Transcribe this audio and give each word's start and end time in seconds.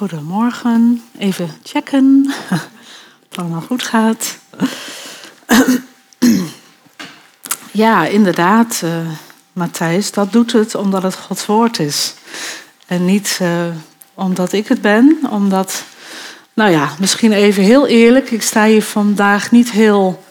Goedemorgen, 0.00 1.02
even 1.18 1.50
checken 1.62 2.26
of 2.50 2.68
het 3.28 3.38
allemaal 3.38 3.60
goed 3.60 3.82
gaat. 3.82 4.38
Ja, 7.70 8.06
inderdaad, 8.06 8.80
uh, 8.84 8.90
Matthijs, 9.52 10.12
dat 10.12 10.32
doet 10.32 10.52
het 10.52 10.74
omdat 10.74 11.02
het 11.02 11.14
Gods 11.14 11.46
woord 11.46 11.78
is. 11.78 12.14
En 12.86 13.04
niet 13.04 13.38
uh, 13.42 13.66
omdat 14.14 14.52
ik 14.52 14.68
het 14.68 14.80
ben, 14.80 15.18
omdat, 15.30 15.84
nou 16.54 16.70
ja, 16.70 16.90
misschien 16.98 17.32
even 17.32 17.62
heel 17.62 17.86
eerlijk, 17.86 18.30
ik 18.30 18.42
sta 18.42 18.64
hier 18.64 18.82
vandaag 18.82 19.50
niet 19.50 19.70
heel 19.70 20.24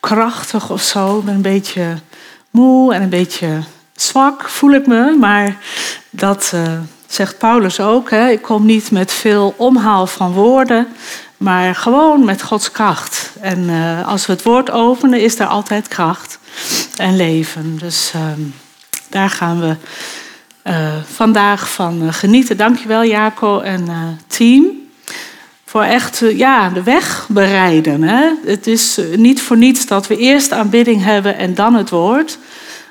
krachtig 0.00 0.70
of 0.70 0.82
zo. 0.82 1.18
Ik 1.18 1.24
ben 1.24 1.34
een 1.34 1.42
beetje 1.42 1.98
moe 2.50 2.94
en 2.94 3.02
een 3.02 3.08
beetje 3.08 3.62
zwak, 3.96 4.48
voel 4.48 4.72
ik 4.72 4.86
me, 4.86 5.16
maar 5.16 5.56
dat. 6.10 6.52
Uh, 6.54 6.80
zegt 7.08 7.38
Paulus 7.38 7.80
ook. 7.80 8.10
Hè? 8.10 8.30
Ik 8.30 8.42
kom 8.42 8.66
niet 8.66 8.90
met 8.90 9.12
veel 9.12 9.54
omhaal 9.56 10.06
van 10.06 10.32
woorden, 10.32 10.86
maar 11.36 11.74
gewoon 11.74 12.24
met 12.24 12.42
Gods 12.42 12.70
kracht. 12.70 13.30
En 13.40 13.58
uh, 13.58 14.08
als 14.08 14.26
we 14.26 14.32
het 14.32 14.42
woord 14.42 14.70
openen, 14.70 15.20
is 15.20 15.38
er 15.38 15.46
altijd 15.46 15.88
kracht 15.88 16.38
en 16.96 17.16
leven. 17.16 17.78
Dus 17.78 18.12
uh, 18.16 18.22
daar 19.08 19.30
gaan 19.30 19.60
we 19.60 19.76
uh, 20.70 20.88
vandaag 21.14 21.70
van 21.70 22.12
genieten. 22.12 22.56
Dankjewel 22.56 23.04
Jaco 23.04 23.60
en 23.60 23.88
team. 24.26 24.86
Voor 25.64 25.82
echt 25.82 26.22
ja, 26.34 26.68
de 26.68 26.82
weg 26.82 27.26
bereiden. 27.28 28.02
Hè? 28.02 28.30
Het 28.44 28.66
is 28.66 29.00
niet 29.16 29.42
voor 29.42 29.56
niets 29.56 29.86
dat 29.86 30.06
we 30.06 30.16
eerst 30.16 30.52
aanbidding 30.52 31.04
hebben 31.04 31.36
en 31.36 31.54
dan 31.54 31.74
het 31.74 31.90
woord. 31.90 32.38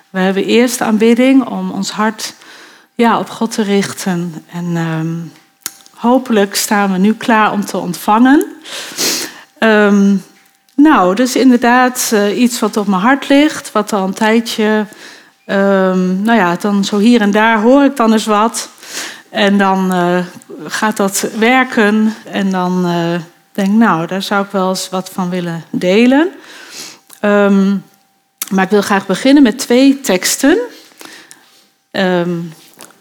We 0.10 0.20
hebben 0.20 0.46
eerst 0.46 0.82
aanbidding 0.82 1.46
om 1.46 1.72
ons 1.72 1.92
hart 1.92 2.34
ja, 2.98 3.20
op 3.20 3.30
God 3.30 3.52
te 3.52 3.62
richten. 3.62 4.46
En 4.52 4.76
um, 4.76 5.32
hopelijk 5.94 6.56
staan 6.56 6.92
we 6.92 6.98
nu 6.98 7.14
klaar 7.14 7.52
om 7.52 7.66
te 7.66 7.78
ontvangen. 7.78 8.46
Um, 9.60 10.24
nou, 10.76 11.16
dus 11.16 11.36
inderdaad 11.36 12.12
uh, 12.14 12.40
iets 12.40 12.60
wat 12.60 12.78
op 12.78 12.88
mijn 12.88 13.02
hart 13.02 13.30
ligt, 13.30 13.72
wat 13.72 13.94
al 13.94 14.04
een 14.04 14.14
tijdje, 14.14 14.86
um, 15.46 16.22
nou 16.22 16.38
ja, 16.38 16.56
dan 16.56 16.86
zo 16.86 16.98
hier 16.98 17.22
en 17.22 17.32
daar 17.32 17.62
hoor 17.62 17.84
ik 17.84 17.96
dan 17.96 18.12
eens 18.12 18.26
wat. 18.26 18.70
En 19.30 19.58
dan 19.58 19.94
uh, 19.94 20.26
gaat 20.66 20.98
dat 20.98 21.30
werken 21.40 22.16
en 22.24 22.50
dan 22.50 22.86
uh, 22.86 23.20
denk 23.52 23.68
ik, 23.68 23.74
nou, 23.74 24.08
daar 24.08 24.22
zou 24.22 24.46
ik 24.46 24.52
wel 24.52 24.70
eens 24.70 24.90
wat 24.90 25.10
van 25.10 25.30
willen 25.30 25.64
delen. 25.70 26.30
maar 28.50 28.64
ik 28.64 28.70
wil 28.70 28.82
graag 28.82 29.06
beginnen 29.06 29.44
met 29.44 29.58
twee 29.58 30.00
teksten. 30.00 30.58
Um, 31.92 32.54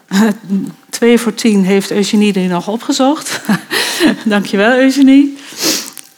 Twee 0.89 1.19
voor 1.19 1.33
tien 1.33 1.63
heeft 1.63 1.91
Eugenie 1.91 2.33
er 2.33 2.47
nog 2.47 2.67
opgezocht. 2.67 3.41
Dankjewel, 4.25 4.77
Eugenie. 4.77 5.37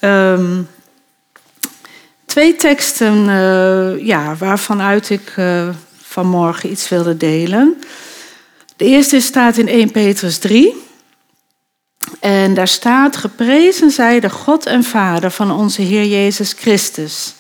Um, 0.01 0.67
twee 2.25 2.55
teksten 2.55 3.27
uh, 3.27 4.05
ja, 4.05 4.35
waarvanuit 4.35 5.09
ik 5.09 5.33
uh, 5.39 5.69
vanmorgen 6.01 6.71
iets 6.71 6.89
wilde 6.89 7.17
delen. 7.17 7.81
De 8.75 8.85
eerste 8.85 9.19
staat 9.19 9.57
in 9.57 9.67
1 9.67 9.91
Petrus 9.91 10.37
3. 10.37 10.75
En 12.19 12.53
daar 12.53 12.67
staat: 12.67 13.17
Geprezen 13.17 13.91
zij 13.91 14.19
de 14.19 14.29
God 14.29 14.65
en 14.65 14.83
Vader 14.83 15.31
van 15.31 15.51
onze 15.51 15.81
Heer 15.81 16.05
Jezus 16.05 16.53
Christus. 16.53 17.33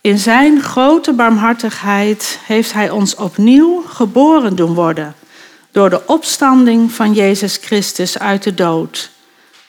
In 0.00 0.18
zijn 0.18 0.62
grote 0.62 1.12
barmhartigheid 1.12 2.38
heeft 2.46 2.72
hij 2.72 2.90
ons 2.90 3.14
opnieuw 3.14 3.82
geboren 3.86 4.56
doen 4.56 4.74
worden 4.74 5.14
door 5.74 5.90
de 5.90 6.06
opstanding 6.06 6.92
van 6.92 7.12
Jezus 7.12 7.56
Christus 7.56 8.18
uit 8.18 8.42
de 8.42 8.54
dood, 8.54 9.10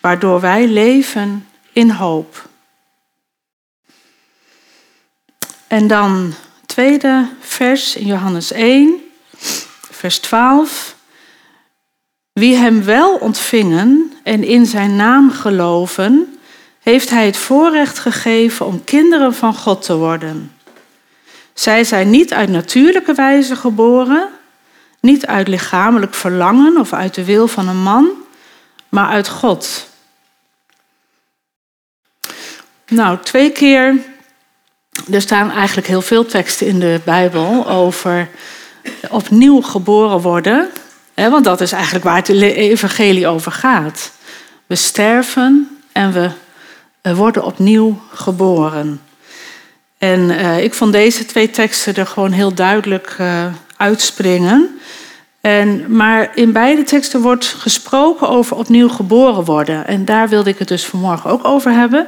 waardoor 0.02 0.40
wij 0.40 0.68
leven 0.68 1.48
in 1.74 1.90
hoop. 1.90 2.50
En 5.68 5.88
dan 5.88 6.34
tweede 6.66 7.30
vers 7.40 7.96
in 7.96 8.06
Johannes 8.06 8.52
1, 8.52 9.02
vers 9.92 10.20
12. 10.20 10.96
Wie 12.34 12.56
hem 12.56 12.84
wel 12.84 13.16
ontvingen 13.16 14.14
en 14.24 14.44
in 14.44 14.66
zijn 14.66 14.96
naam 14.96 15.32
geloven, 15.32 16.40
heeft 16.80 17.10
hij 17.10 17.26
het 17.26 17.38
voorrecht 17.38 18.00
gegeven 18.00 18.66
om 18.66 18.84
kinderen 18.84 19.34
van 19.34 19.56
God 19.56 19.82
te 19.82 19.96
worden. 19.96 20.56
Zij 21.54 21.84
zijn 21.84 22.10
niet 22.10 22.34
uit 22.34 22.50
natuurlijke 22.50 23.14
wijze 23.14 23.56
geboren, 23.56 24.30
niet 25.06 25.26
uit 25.26 25.48
lichamelijk 25.48 26.14
verlangen 26.14 26.78
of 26.78 26.94
uit 26.94 27.14
de 27.14 27.26
wil 27.26 27.48
van 27.48 27.68
een 27.68 27.82
man, 27.82 28.10
maar 28.90 29.08
uit 29.08 29.30
God. 29.30 29.88
Nou, 32.88 33.18
twee 33.24 33.52
keer. 33.52 34.00
Er 35.12 35.22
staan 35.22 35.52
eigenlijk 35.52 35.88
heel 35.88 36.02
veel 36.02 36.26
teksten 36.26 36.68
in 36.68 36.80
de 36.80 37.02
Bijbel 37.04 37.68
over 37.68 38.30
opnieuw 39.10 39.62
geboren 39.62 40.22
worden. 40.22 40.70
want 41.14 41.44
dat 41.44 41.62
is 41.62 41.72
eigenlijk 41.72 42.06
waar 42.06 42.16
het 42.16 42.30
evangelie 42.30 43.28
over 43.28 43.52
gaat. 43.52 44.12
We 44.66 44.76
sterven 44.76 45.80
en 45.92 46.12
we 46.12 46.30
worden 47.16 47.44
opnieuw 47.44 48.02
geboren. 48.14 49.02
En 49.98 50.20
uh, 50.20 50.64
ik 50.64 50.74
vond 50.74 50.92
deze 50.92 51.26
twee 51.26 51.50
teksten 51.50 51.96
er 51.96 52.08
gewoon 52.08 52.32
heel 52.32 52.54
duidelijk 52.54 53.16
uh, 53.22 53.46
uitspringen. 53.78 54.80
En, 55.42 55.96
maar 55.96 56.32
in 56.36 56.52
beide 56.52 56.84
teksten 56.84 57.22
wordt 57.22 57.46
gesproken 57.46 58.30
over 58.30 58.58
opnieuw 58.58 58.90
geboren 58.90 59.44
worden. 59.44 59.88
En 59.88 60.06
daar 60.06 60.30
wilde 60.30 60.50
ik 60.50 60.60
het 60.60 60.68
dus 60.68 60.86
vanmorgen 60.86 61.30
ook 61.30 61.46
over 61.46 61.72
hebben. 61.72 62.08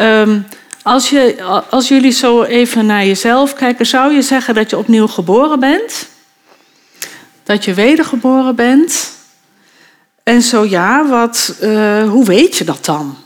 Um, 0.00 0.46
als, 0.82 1.10
je, 1.10 1.42
als 1.70 1.88
jullie 1.88 2.10
zo 2.10 2.42
even 2.42 2.86
naar 2.86 3.06
jezelf 3.06 3.54
kijken, 3.54 3.86
zou 3.86 4.12
je 4.12 4.22
zeggen 4.22 4.54
dat 4.54 4.70
je 4.70 4.78
opnieuw 4.78 5.06
geboren 5.06 5.60
bent? 5.60 6.08
Dat 7.42 7.64
je 7.64 7.74
wedergeboren 7.74 8.54
bent? 8.54 9.12
En 10.22 10.42
zo 10.42 10.64
ja, 10.64 11.08
wat, 11.08 11.54
uh, 11.62 12.08
hoe 12.08 12.24
weet 12.24 12.56
je 12.56 12.64
dat 12.64 12.84
dan? 12.84 13.16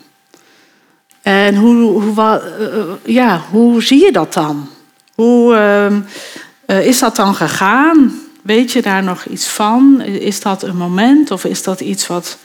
En 1.22 1.56
hoe, 1.56 2.03
hoe, 2.03 2.41
uh, 2.60 3.15
ja, 3.15 3.43
hoe 3.50 3.82
zie 3.82 4.05
je 4.05 4.12
dat 4.12 4.32
dan? 4.32 4.69
Hoe 5.15 5.55
uh, 5.55 5.97
is 6.66 6.99
dat 6.99 7.16
dan 7.16 7.34
gegaan? 7.34 8.21
Weet 8.43 8.72
je 8.72 8.82
daar 8.82 9.03
nog 9.03 9.25
iets 9.25 9.47
van? 9.47 10.00
Is 10.03 10.41
dat 10.41 10.62
een 10.62 10.77
moment 10.77 11.31
of 11.31 11.44
is 11.44 11.62
dat 11.62 11.81
iets 11.81 12.06
wat 12.06 12.38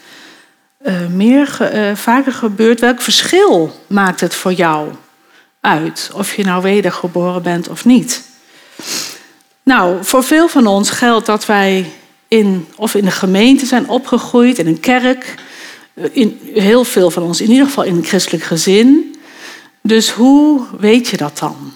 uh, 0.85 1.07
meer 1.07 1.57
uh, 1.61 1.95
vaker 1.95 2.31
gebeurt? 2.31 2.79
Welk 2.79 3.01
verschil 3.01 3.75
maakt 3.87 4.19
het 4.19 4.35
voor 4.35 4.53
jou 4.53 4.91
uit? 5.59 6.11
Of 6.13 6.35
je 6.35 6.43
nou 6.43 6.61
wedergeboren 6.61 7.41
bent 7.41 7.69
of 7.69 7.85
niet? 7.85 8.23
Nou, 9.63 10.03
voor 10.03 10.23
veel 10.23 10.47
van 10.47 10.67
ons 10.67 10.89
geldt 10.89 11.25
dat 11.25 11.45
wij 11.45 11.91
in, 12.27 12.67
of 12.75 12.95
in 12.95 13.05
de 13.05 13.11
gemeente 13.11 13.65
zijn 13.65 13.89
opgegroeid, 13.89 14.59
in 14.59 14.67
een 14.67 14.79
kerk. 14.79 15.35
Eh, 15.93 16.05
in, 16.11 16.39
heel 16.53 16.83
veel 16.83 17.11
van 17.11 17.23
ons, 17.23 17.41
in 17.41 17.49
ieder 17.49 17.65
geval 17.65 17.83
in 17.83 17.95
een 17.95 18.05
christelijk 18.05 18.43
gezin. 18.43 19.15
Dus 19.81 20.09
hoe 20.09 20.61
weet 20.79 21.07
je 21.07 21.17
dat 21.17 21.37
dan? 21.37 21.73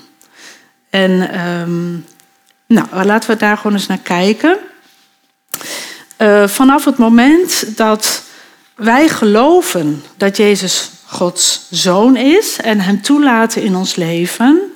En 0.90 1.42
um, 1.48 2.06
nou, 2.68 3.04
laten 3.04 3.30
we 3.30 3.36
daar 3.36 3.58
gewoon 3.58 3.74
eens 3.74 3.88
naar 3.88 3.98
kijken. 3.98 4.58
Uh, 6.18 6.48
vanaf 6.48 6.86
het 6.86 6.98
moment 6.98 7.78
dat 7.78 8.24
wij 8.76 9.08
geloven 9.10 10.04
dat 10.18 10.38
Jezus 10.38 10.90
Gods 11.06 11.68
zoon 11.70 12.16
is 12.16 12.58
en 12.58 12.80
Hem 12.80 13.02
toelaten 13.02 13.62
in 13.62 13.76
ons 13.76 13.96
leven, 13.96 14.74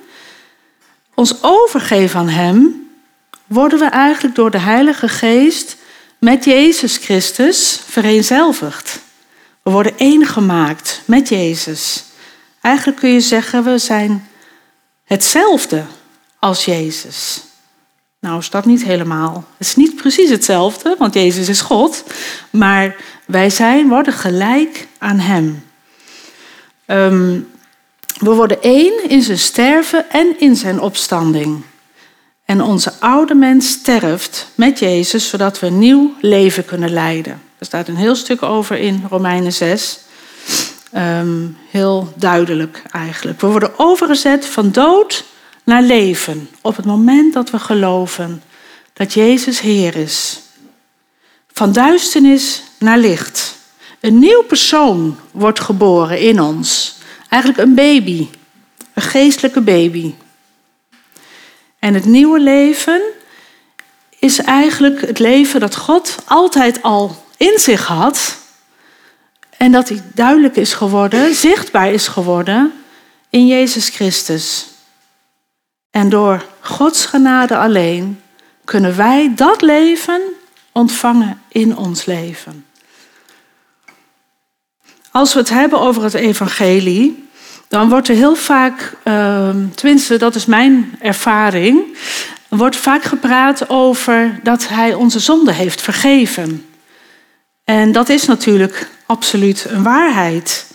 ons 1.14 1.42
overgeven 1.42 2.20
aan 2.20 2.28
Hem, 2.28 2.88
worden 3.46 3.78
we 3.78 3.84
eigenlijk 3.84 4.34
door 4.34 4.50
de 4.50 4.58
Heilige 4.58 5.08
Geest 5.08 5.76
met 6.18 6.44
Jezus 6.44 6.96
Christus 6.96 7.80
vereenzelvigd. 7.86 9.00
We 9.62 9.70
worden 9.70 9.98
één 9.98 10.26
gemaakt 10.26 11.02
met 11.04 11.28
Jezus. 11.28 12.04
Eigenlijk 12.60 12.98
kun 12.98 13.10
je 13.10 13.20
zeggen, 13.20 13.64
we 13.64 13.78
zijn 13.78 14.28
hetzelfde 15.04 15.84
als 16.38 16.64
Jezus. 16.64 17.40
Nou 18.20 18.38
is 18.38 18.50
dat 18.50 18.64
niet 18.64 18.84
helemaal. 18.84 19.44
Het 19.56 19.66
is 19.66 19.76
niet 19.76 19.96
precies 19.96 20.30
hetzelfde, 20.30 20.94
want 20.98 21.14
Jezus 21.14 21.48
is 21.48 21.60
God. 21.60 22.04
Maar 22.50 22.96
wij 23.26 23.50
zijn, 23.50 23.88
worden 23.88 24.12
gelijk 24.12 24.86
aan 24.98 25.18
Hem. 25.18 25.64
Um, 26.86 27.48
we 28.18 28.30
worden 28.30 28.62
één 28.62 29.08
in 29.08 29.22
zijn 29.22 29.38
sterven 29.38 30.10
en 30.10 30.40
in 30.40 30.56
zijn 30.56 30.80
opstanding. 30.80 31.62
En 32.44 32.62
onze 32.62 32.92
oude 32.98 33.34
mens 33.34 33.68
sterft 33.68 34.46
met 34.54 34.78
Jezus, 34.78 35.28
zodat 35.28 35.60
we 35.60 35.66
een 35.66 35.78
nieuw 35.78 36.14
leven 36.20 36.64
kunnen 36.64 36.92
leiden. 36.92 37.42
Er 37.58 37.66
staat 37.66 37.88
een 37.88 37.96
heel 37.96 38.14
stuk 38.14 38.42
over 38.42 38.76
in 38.76 39.04
Romeinen 39.10 39.52
6. 39.52 40.00
Um, 40.94 41.00
ehm, 41.00 41.46
heel 41.70 42.12
duidelijk 42.16 42.82
eigenlijk. 42.90 43.40
We 43.40 43.46
worden 43.46 43.78
overgezet 43.78 44.46
van 44.46 44.70
dood 44.70 45.24
naar 45.64 45.82
leven 45.82 46.50
op 46.60 46.76
het 46.76 46.84
moment 46.84 47.32
dat 47.32 47.50
we 47.50 47.58
geloven 47.58 48.42
dat 48.92 49.12
Jezus 49.12 49.60
Heer 49.60 49.96
is. 49.96 50.40
Van 51.52 51.72
duisternis 51.72 52.62
naar 52.78 52.98
licht. 52.98 53.58
Een 54.00 54.18
nieuw 54.18 54.42
persoon 54.42 55.18
wordt 55.30 55.60
geboren 55.60 56.20
in 56.20 56.40
ons. 56.40 56.98
Eigenlijk 57.28 57.62
een 57.62 57.74
baby. 57.74 58.28
Een 58.94 59.02
geestelijke 59.02 59.60
baby. 59.60 60.14
En 61.78 61.94
het 61.94 62.04
nieuwe 62.04 62.40
leven 62.40 63.02
is 64.18 64.38
eigenlijk 64.38 65.00
het 65.00 65.18
leven 65.18 65.60
dat 65.60 65.76
God 65.76 66.16
altijd 66.26 66.82
al 66.82 67.24
in 67.36 67.58
zich 67.58 67.86
had. 67.86 68.38
En 69.56 69.72
dat 69.72 69.88
hij 69.88 70.02
duidelijk 70.14 70.56
is 70.56 70.72
geworden, 70.72 71.34
zichtbaar 71.34 71.92
is 71.92 72.08
geworden 72.08 72.72
in 73.30 73.46
Jezus 73.46 73.88
Christus. 73.88 74.66
En 75.90 76.08
door 76.08 76.44
Gods 76.60 77.06
genade 77.06 77.56
alleen 77.56 78.20
kunnen 78.64 78.96
wij 78.96 79.32
dat 79.34 79.62
leven 79.62 80.20
ontvangen 80.72 81.42
in 81.48 81.76
ons 81.76 82.04
leven. 82.04 82.64
Als 85.10 85.32
we 85.32 85.38
het 85.38 85.48
hebben 85.48 85.80
over 85.80 86.02
het 86.02 86.14
evangelie, 86.14 87.28
dan 87.68 87.88
wordt 87.88 88.08
er 88.08 88.14
heel 88.14 88.34
vaak, 88.34 88.96
uh, 89.04 89.48
tenminste 89.74 90.16
dat 90.16 90.34
is 90.34 90.46
mijn 90.46 90.96
ervaring, 91.00 91.96
wordt 92.48 92.76
vaak 92.76 93.02
gepraat 93.02 93.68
over 93.68 94.40
dat 94.42 94.68
hij 94.68 94.94
onze 94.94 95.18
zonde 95.18 95.52
heeft 95.52 95.80
vergeven. 95.80 96.66
En 97.64 97.92
dat 97.92 98.08
is 98.08 98.26
natuurlijk 98.26 98.88
absoluut 99.06 99.66
een 99.68 99.82
waarheid. 99.82 100.66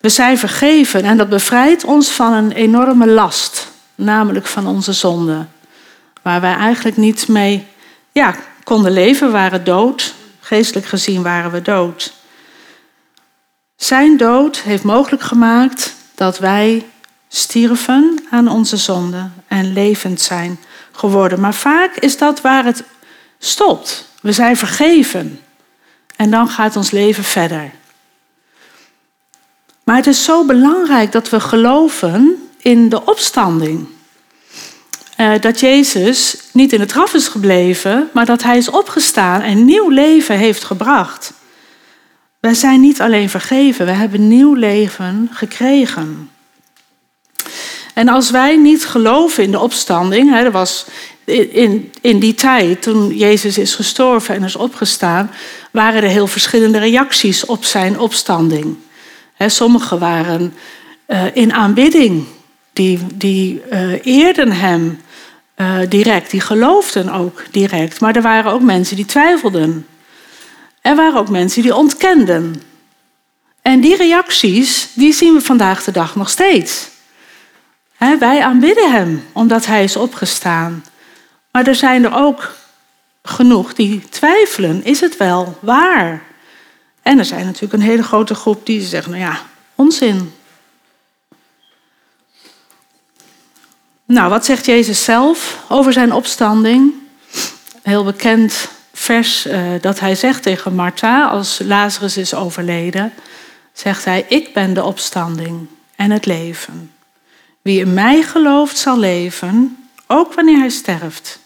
We 0.00 0.08
zijn 0.08 0.38
vergeven 0.38 1.04
en 1.04 1.16
dat 1.16 1.28
bevrijdt 1.28 1.84
ons 1.84 2.08
van 2.08 2.32
een 2.32 2.52
enorme 2.52 3.06
last, 3.06 3.72
namelijk 3.98 4.46
van 4.46 4.66
onze 4.66 4.92
zonde. 4.92 5.46
Waar 6.22 6.40
wij 6.40 6.54
eigenlijk 6.54 6.96
niet 6.96 7.28
mee 7.28 7.66
ja, 8.12 8.34
konden 8.64 8.92
leven, 8.92 9.32
waren 9.32 9.64
dood. 9.64 10.14
Geestelijk 10.40 10.86
gezien 10.86 11.22
waren 11.22 11.50
we 11.50 11.62
dood. 11.62 12.12
Zijn 13.76 14.16
dood 14.16 14.58
heeft 14.60 14.82
mogelijk 14.82 15.22
gemaakt 15.22 15.94
dat 16.14 16.38
wij 16.38 16.86
stierven 17.28 18.26
aan 18.30 18.48
onze 18.48 18.76
zonde 18.76 19.28
en 19.46 19.72
levend 19.72 20.20
zijn 20.20 20.58
geworden. 20.92 21.40
Maar 21.40 21.54
vaak 21.54 21.96
is 21.96 22.18
dat 22.18 22.40
waar 22.40 22.64
het 22.64 22.82
stopt. 23.38 24.08
We 24.20 24.32
zijn 24.32 24.56
vergeven. 24.56 25.40
En 26.16 26.30
dan 26.30 26.48
gaat 26.48 26.76
ons 26.76 26.90
leven 26.90 27.24
verder. 27.24 27.70
Maar 29.84 29.96
het 29.96 30.06
is 30.06 30.24
zo 30.24 30.44
belangrijk 30.44 31.12
dat 31.12 31.30
we 31.30 31.40
geloven 31.40 32.47
in 32.58 32.88
de 32.88 33.04
opstanding. 33.04 33.86
Uh, 35.20 35.32
dat 35.40 35.60
Jezus 35.60 36.36
niet 36.52 36.72
in 36.72 36.78
de 36.78 36.86
traf 36.86 37.14
is 37.14 37.28
gebleven, 37.28 38.08
maar 38.12 38.26
dat 38.26 38.42
hij 38.42 38.56
is 38.56 38.70
opgestaan 38.70 39.40
en 39.40 39.64
nieuw 39.64 39.88
leven 39.88 40.36
heeft 40.36 40.64
gebracht. 40.64 41.32
Wij 42.40 42.54
zijn 42.54 42.80
niet 42.80 43.00
alleen 43.00 43.30
vergeven, 43.30 43.86
we 43.86 43.92
hebben 43.92 44.28
nieuw 44.28 44.54
leven 44.54 45.28
gekregen. 45.32 46.30
En 47.94 48.08
als 48.08 48.30
wij 48.30 48.56
niet 48.56 48.86
geloven 48.86 49.42
in 49.42 49.50
de 49.50 49.60
opstanding, 49.60 50.30
hè, 50.30 50.44
er 50.44 50.50
was 50.50 50.86
in, 51.24 51.92
in 52.00 52.18
die 52.18 52.34
tijd, 52.34 52.82
toen 52.82 53.16
Jezus 53.16 53.58
is 53.58 53.74
gestorven 53.74 54.34
en 54.34 54.44
is 54.44 54.56
opgestaan, 54.56 55.30
waren 55.70 56.02
er 56.02 56.08
heel 56.08 56.26
verschillende 56.26 56.78
reacties 56.78 57.46
op 57.46 57.64
zijn 57.64 57.98
opstanding. 57.98 58.76
Sommigen 59.38 59.98
waren 59.98 60.54
uh, 61.08 61.22
in 61.32 61.52
aanbidding, 61.52 62.26
die, 62.78 62.98
die 63.14 63.62
uh, 63.72 64.06
eerden 64.06 64.52
hem 64.52 65.00
uh, 65.56 65.78
direct, 65.88 66.30
die 66.30 66.40
geloofden 66.40 67.12
ook 67.12 67.44
direct. 67.50 68.00
Maar 68.00 68.16
er 68.16 68.22
waren 68.22 68.52
ook 68.52 68.62
mensen 68.62 68.96
die 68.96 69.04
twijfelden. 69.04 69.86
Er 70.80 70.96
waren 70.96 71.20
ook 71.20 71.28
mensen 71.28 71.62
die 71.62 71.74
ontkenden. 71.74 72.62
En 73.62 73.80
die 73.80 73.96
reacties, 73.96 74.88
die 74.94 75.12
zien 75.12 75.34
we 75.34 75.40
vandaag 75.40 75.84
de 75.84 75.90
dag 75.90 76.16
nog 76.16 76.28
steeds. 76.28 76.88
wij 78.18 78.42
aanbidden 78.42 78.90
hem 78.90 79.24
omdat 79.32 79.66
hij 79.66 79.84
is 79.84 79.96
opgestaan. 79.96 80.84
Maar 81.50 81.66
er 81.66 81.74
zijn 81.74 82.04
er 82.04 82.14
ook 82.14 82.54
genoeg 83.22 83.74
die 83.74 84.08
twijfelen. 84.08 84.84
Is 84.84 85.00
het 85.00 85.16
wel 85.16 85.58
waar? 85.60 86.22
En 87.02 87.18
er 87.18 87.24
zijn 87.24 87.44
natuurlijk 87.44 87.72
een 87.72 87.88
hele 87.88 88.02
grote 88.02 88.34
groep 88.34 88.66
die 88.66 88.80
zeggen, 88.80 89.12
nou 89.12 89.22
ja, 89.22 89.40
onzin. 89.74 90.32
Nou, 94.08 94.30
wat 94.30 94.44
zegt 94.44 94.66
Jezus 94.66 95.04
zelf 95.04 95.64
over 95.68 95.92
zijn 95.92 96.12
opstanding? 96.12 96.92
Heel 97.82 98.04
bekend 98.04 98.68
vers 98.92 99.46
uh, 99.46 99.60
dat 99.80 100.00
hij 100.00 100.14
zegt 100.14 100.42
tegen 100.42 100.74
Martha 100.74 101.26
als 101.26 101.60
Lazarus 101.64 102.16
is 102.16 102.34
overleden. 102.34 103.12
Zegt 103.72 104.04
hij, 104.04 104.24
ik 104.28 104.52
ben 104.52 104.74
de 104.74 104.84
opstanding 104.84 105.66
en 105.96 106.10
het 106.10 106.26
leven. 106.26 106.92
Wie 107.62 107.80
in 107.80 107.94
mij 107.94 108.22
gelooft 108.22 108.78
zal 108.78 108.98
leven, 108.98 109.86
ook 110.06 110.34
wanneer 110.34 110.58
hij 110.58 110.70
sterft. 110.70 111.38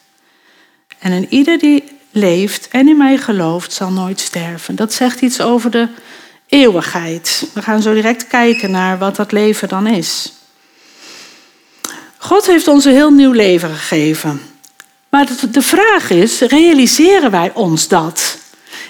En 0.98 1.12
een 1.12 1.26
ieder 1.28 1.58
die 1.58 1.98
leeft 2.10 2.68
en 2.68 2.88
in 2.88 2.96
mij 2.96 3.18
gelooft, 3.18 3.72
zal 3.72 3.90
nooit 3.92 4.20
sterven. 4.20 4.76
Dat 4.76 4.92
zegt 4.92 5.20
iets 5.20 5.40
over 5.40 5.70
de 5.70 5.88
eeuwigheid. 6.46 7.50
We 7.54 7.62
gaan 7.62 7.82
zo 7.82 7.94
direct 7.94 8.26
kijken 8.26 8.70
naar 8.70 8.98
wat 8.98 9.16
dat 9.16 9.32
leven 9.32 9.68
dan 9.68 9.86
is. 9.86 10.32
God 12.22 12.46
heeft 12.46 12.69
ons 12.69 12.84
een 12.84 12.92
heel 12.92 13.10
nieuw 13.10 13.32
leven 13.32 13.69
gegeven. 13.69 14.42
Maar 15.08 15.28
de 15.50 15.62
vraag 15.62 16.10
is, 16.10 16.40
realiseren 16.40 17.30
wij 17.30 17.50
ons 17.54 17.88
dat? 17.88 18.38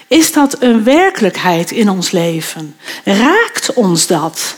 Is 0.07 0.31
dat 0.31 0.61
een 0.61 0.83
werkelijkheid 0.83 1.71
in 1.71 1.89
ons 1.89 2.11
leven? 2.11 2.75
Raakt 3.03 3.73
ons 3.73 4.07
dat? 4.07 4.55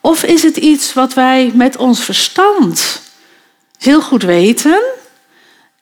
Of 0.00 0.22
is 0.22 0.42
het 0.42 0.56
iets 0.56 0.92
wat 0.92 1.14
wij 1.14 1.50
met 1.54 1.76
ons 1.76 2.04
verstand 2.04 3.02
heel 3.78 4.00
goed 4.00 4.22
weten 4.22 4.82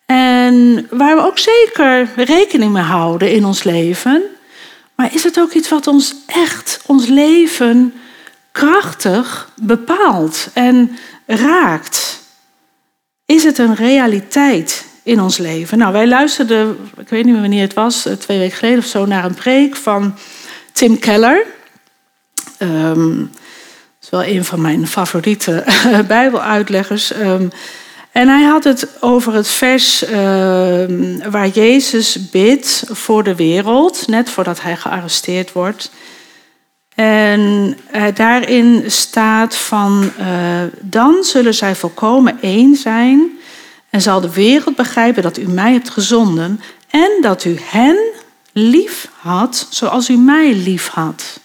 en 0.06 0.86
waar 0.90 1.16
we 1.16 1.22
ook 1.22 1.38
zeker 1.38 2.08
rekening 2.16 2.72
mee 2.72 2.82
houden 2.82 3.32
in 3.32 3.44
ons 3.44 3.62
leven? 3.62 4.22
Maar 4.94 5.14
is 5.14 5.24
het 5.24 5.40
ook 5.40 5.52
iets 5.52 5.68
wat 5.68 5.86
ons 5.86 6.14
echt, 6.26 6.80
ons 6.86 7.06
leven 7.06 7.94
krachtig 8.52 9.50
bepaalt 9.56 10.48
en 10.52 10.98
raakt? 11.26 12.20
Is 13.26 13.44
het 13.44 13.58
een 13.58 13.74
realiteit 13.74 14.84
in 15.02 15.20
ons 15.20 15.38
leven? 15.38 15.78
Nou, 15.78 15.92
wij 15.92 16.06
luisterden, 16.06 16.90
ik 16.98 17.08
weet 17.08 17.24
niet 17.24 17.32
meer 17.32 17.40
wanneer 17.40 17.62
het 17.62 17.74
was, 17.74 18.06
eh, 18.06 18.12
twee 18.12 18.38
weken 18.38 18.56
geleden 18.56 18.78
of 18.78 18.84
zo, 18.84 19.06
naar 19.06 19.24
een 19.24 19.34
preek 19.34 19.76
van 19.76 20.14
Tim 20.72 20.98
Keller. 20.98 21.46
Um, 22.58 23.18
dat 23.18 24.02
is 24.02 24.10
wel 24.10 24.24
een 24.24 24.44
van 24.44 24.60
mijn 24.60 24.86
favoriete 24.86 25.64
Bijbeluitleggers. 26.08 27.14
Um, 27.14 27.50
en 28.16 28.28
hij 28.28 28.42
had 28.42 28.64
het 28.64 28.88
over 29.00 29.34
het 29.34 29.48
vers 29.48 30.04
ehm, 30.04 31.30
waar 31.30 31.48
Jezus 31.48 32.30
bidt 32.30 32.84
voor 32.88 33.24
de 33.24 33.34
wereld, 33.34 34.06
net 34.06 34.30
voordat 34.30 34.62
hij 34.62 34.76
gearresteerd 34.76 35.52
wordt. 35.52 35.90
En 36.96 37.76
uh, 37.94 38.02
daarin 38.14 38.84
staat 38.86 39.56
van, 39.56 40.10
uh, 40.18 40.26
dan 40.80 41.24
zullen 41.24 41.54
zij 41.54 41.74
volkomen 41.74 42.38
één 42.40 42.76
zijn 42.76 43.38
en 43.90 44.00
zal 44.00 44.20
de 44.20 44.32
wereld 44.32 44.76
begrijpen 44.76 45.22
dat 45.22 45.38
u 45.38 45.48
mij 45.48 45.72
hebt 45.72 45.90
gezonden 45.90 46.60
en 46.90 47.10
dat 47.20 47.44
u 47.44 47.56
hen 47.62 47.96
lief 48.52 49.08
had 49.18 49.66
zoals 49.70 50.08
u 50.08 50.16
mij 50.16 50.54
lief 50.54 50.88
had. 50.88 51.40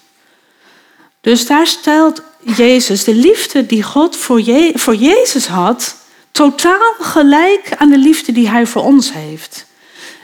Dus 1.21 1.47
daar 1.47 1.67
stelt 1.67 2.21
Jezus 2.55 3.03
de 3.03 3.15
liefde 3.15 3.65
die 3.65 3.83
God 3.83 4.15
voor, 4.15 4.41
voor 4.73 4.95
Jezus 4.95 5.47
had, 5.47 5.95
totaal 6.31 6.93
gelijk 6.99 7.73
aan 7.77 7.89
de 7.89 7.97
liefde 7.97 8.31
die 8.31 8.49
hij 8.49 8.65
voor 8.65 8.83
ons 8.83 9.13
heeft. 9.13 9.65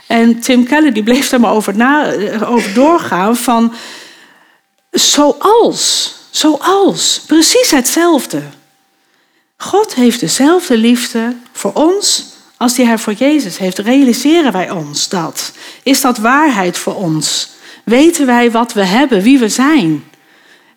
En 0.08 0.40
Tim 0.40 0.66
Keller 0.66 0.94
die 0.94 1.04
bleef 1.04 1.30
daar 1.30 1.40
maar 1.40 1.54
over, 1.54 1.76
na, 1.76 2.14
over 2.46 2.74
doorgaan 2.74 3.36
van 3.36 3.74
zoals, 5.06 6.14
zoals, 6.30 7.22
precies 7.26 7.72
hetzelfde. 7.72 8.42
God 9.58 9.96
heeft 9.96 10.20
dezelfde 10.20 10.78
liefde 10.78 11.36
voor 11.52 11.74
ons 11.74 12.26
als 12.58 12.76
die 12.76 12.86
hij 12.86 12.98
voor 12.98 13.14
Jezus 13.14 13.58
heeft. 13.58 13.78
Realiseren 13.78 14.52
wij 14.52 14.72
ons 14.72 15.10
dat? 15.10 15.52
Is 15.84 16.02
dat 16.02 16.18
waarheid 16.18 16.78
voor 16.78 16.96
ons? 16.96 17.50
Weten 17.84 18.26
wij 18.26 18.52
wat 18.52 18.74
we 18.74 18.84
hebben, 18.84 19.22
wie 19.22 19.40
we 19.40 19.50
zijn? 19.50 20.04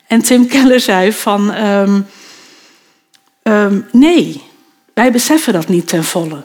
En 0.06 0.22
Tim 0.22 0.46
Keller 0.46 0.80
zei 0.80 1.12
van 1.12 1.54
um, 1.54 2.06
um, 3.42 3.88
nee, 3.92 4.42
wij 4.94 5.12
beseffen 5.12 5.52
dat 5.52 5.68
niet 5.68 5.88
ten 5.88 6.04
volle. 6.04 6.42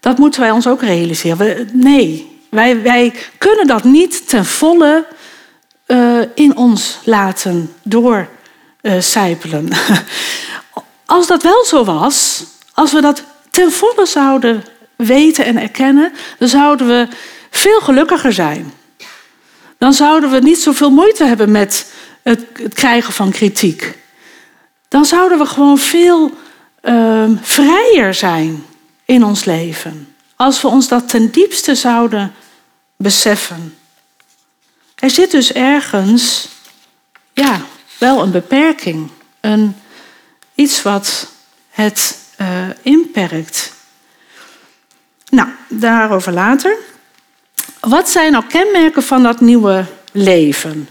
Dat 0.00 0.18
moeten 0.18 0.40
wij 0.40 0.50
ons 0.50 0.66
ook 0.66 0.82
realiseren. 0.82 1.70
nee, 1.72 2.38
wij, 2.50 2.82
wij 2.82 3.14
kunnen 3.38 3.66
dat 3.66 3.84
niet 3.84 4.28
ten 4.28 4.44
volle 4.44 5.06
uh, 5.86 6.20
in 6.34 6.56
ons 6.56 6.98
laten 7.04 7.74
doorcijpelen. 7.82 9.68
als 11.06 11.26
dat 11.26 11.42
wel 11.42 11.64
zo 11.64 11.84
was, 11.84 12.44
als 12.74 12.92
we 12.92 13.00
dat 13.00 13.24
ten 13.50 13.72
volle 13.72 14.06
zouden 14.06 14.64
weten 14.96 15.44
en 15.44 15.56
erkennen, 15.58 16.12
dan 16.38 16.48
zouden 16.48 16.86
we 16.86 17.08
veel 17.50 17.80
gelukkiger 17.80 18.32
zijn. 18.32 18.72
dan 19.78 19.92
zouden 19.92 20.30
we 20.30 20.38
niet 20.38 20.58
zoveel 20.58 20.90
moeite 20.90 21.24
hebben 21.24 21.50
met 21.50 21.92
het, 22.22 22.46
het 22.52 22.74
krijgen 22.74 23.12
van 23.12 23.30
kritiek. 23.30 23.98
Dan 24.88 25.04
zouden 25.04 25.38
we 25.38 25.46
gewoon 25.46 25.78
veel 25.78 26.30
uh, 26.82 27.24
vrijer 27.40 28.14
zijn 28.14 28.64
in 29.04 29.24
ons 29.24 29.44
leven. 29.44 30.14
Als 30.36 30.62
we 30.62 30.68
ons 30.68 30.88
dat 30.88 31.08
ten 31.08 31.30
diepste 31.30 31.74
zouden 31.74 32.34
beseffen. 32.96 33.75
Er 34.96 35.10
zit 35.10 35.30
dus 35.30 35.52
ergens, 35.52 36.48
ja, 37.32 37.60
wel 37.98 38.22
een 38.22 38.30
beperking. 38.30 39.10
Een, 39.40 39.76
iets 40.54 40.82
wat 40.82 41.28
het 41.70 42.18
uh, 42.40 42.48
inperkt. 42.82 43.72
Nou, 45.30 45.48
daarover 45.68 46.32
later. 46.32 46.76
Wat 47.80 48.08
zijn 48.08 48.32
nou 48.32 48.44
kenmerken 48.48 49.02
van 49.02 49.22
dat 49.22 49.40
nieuwe 49.40 49.84
leven? 50.12 50.88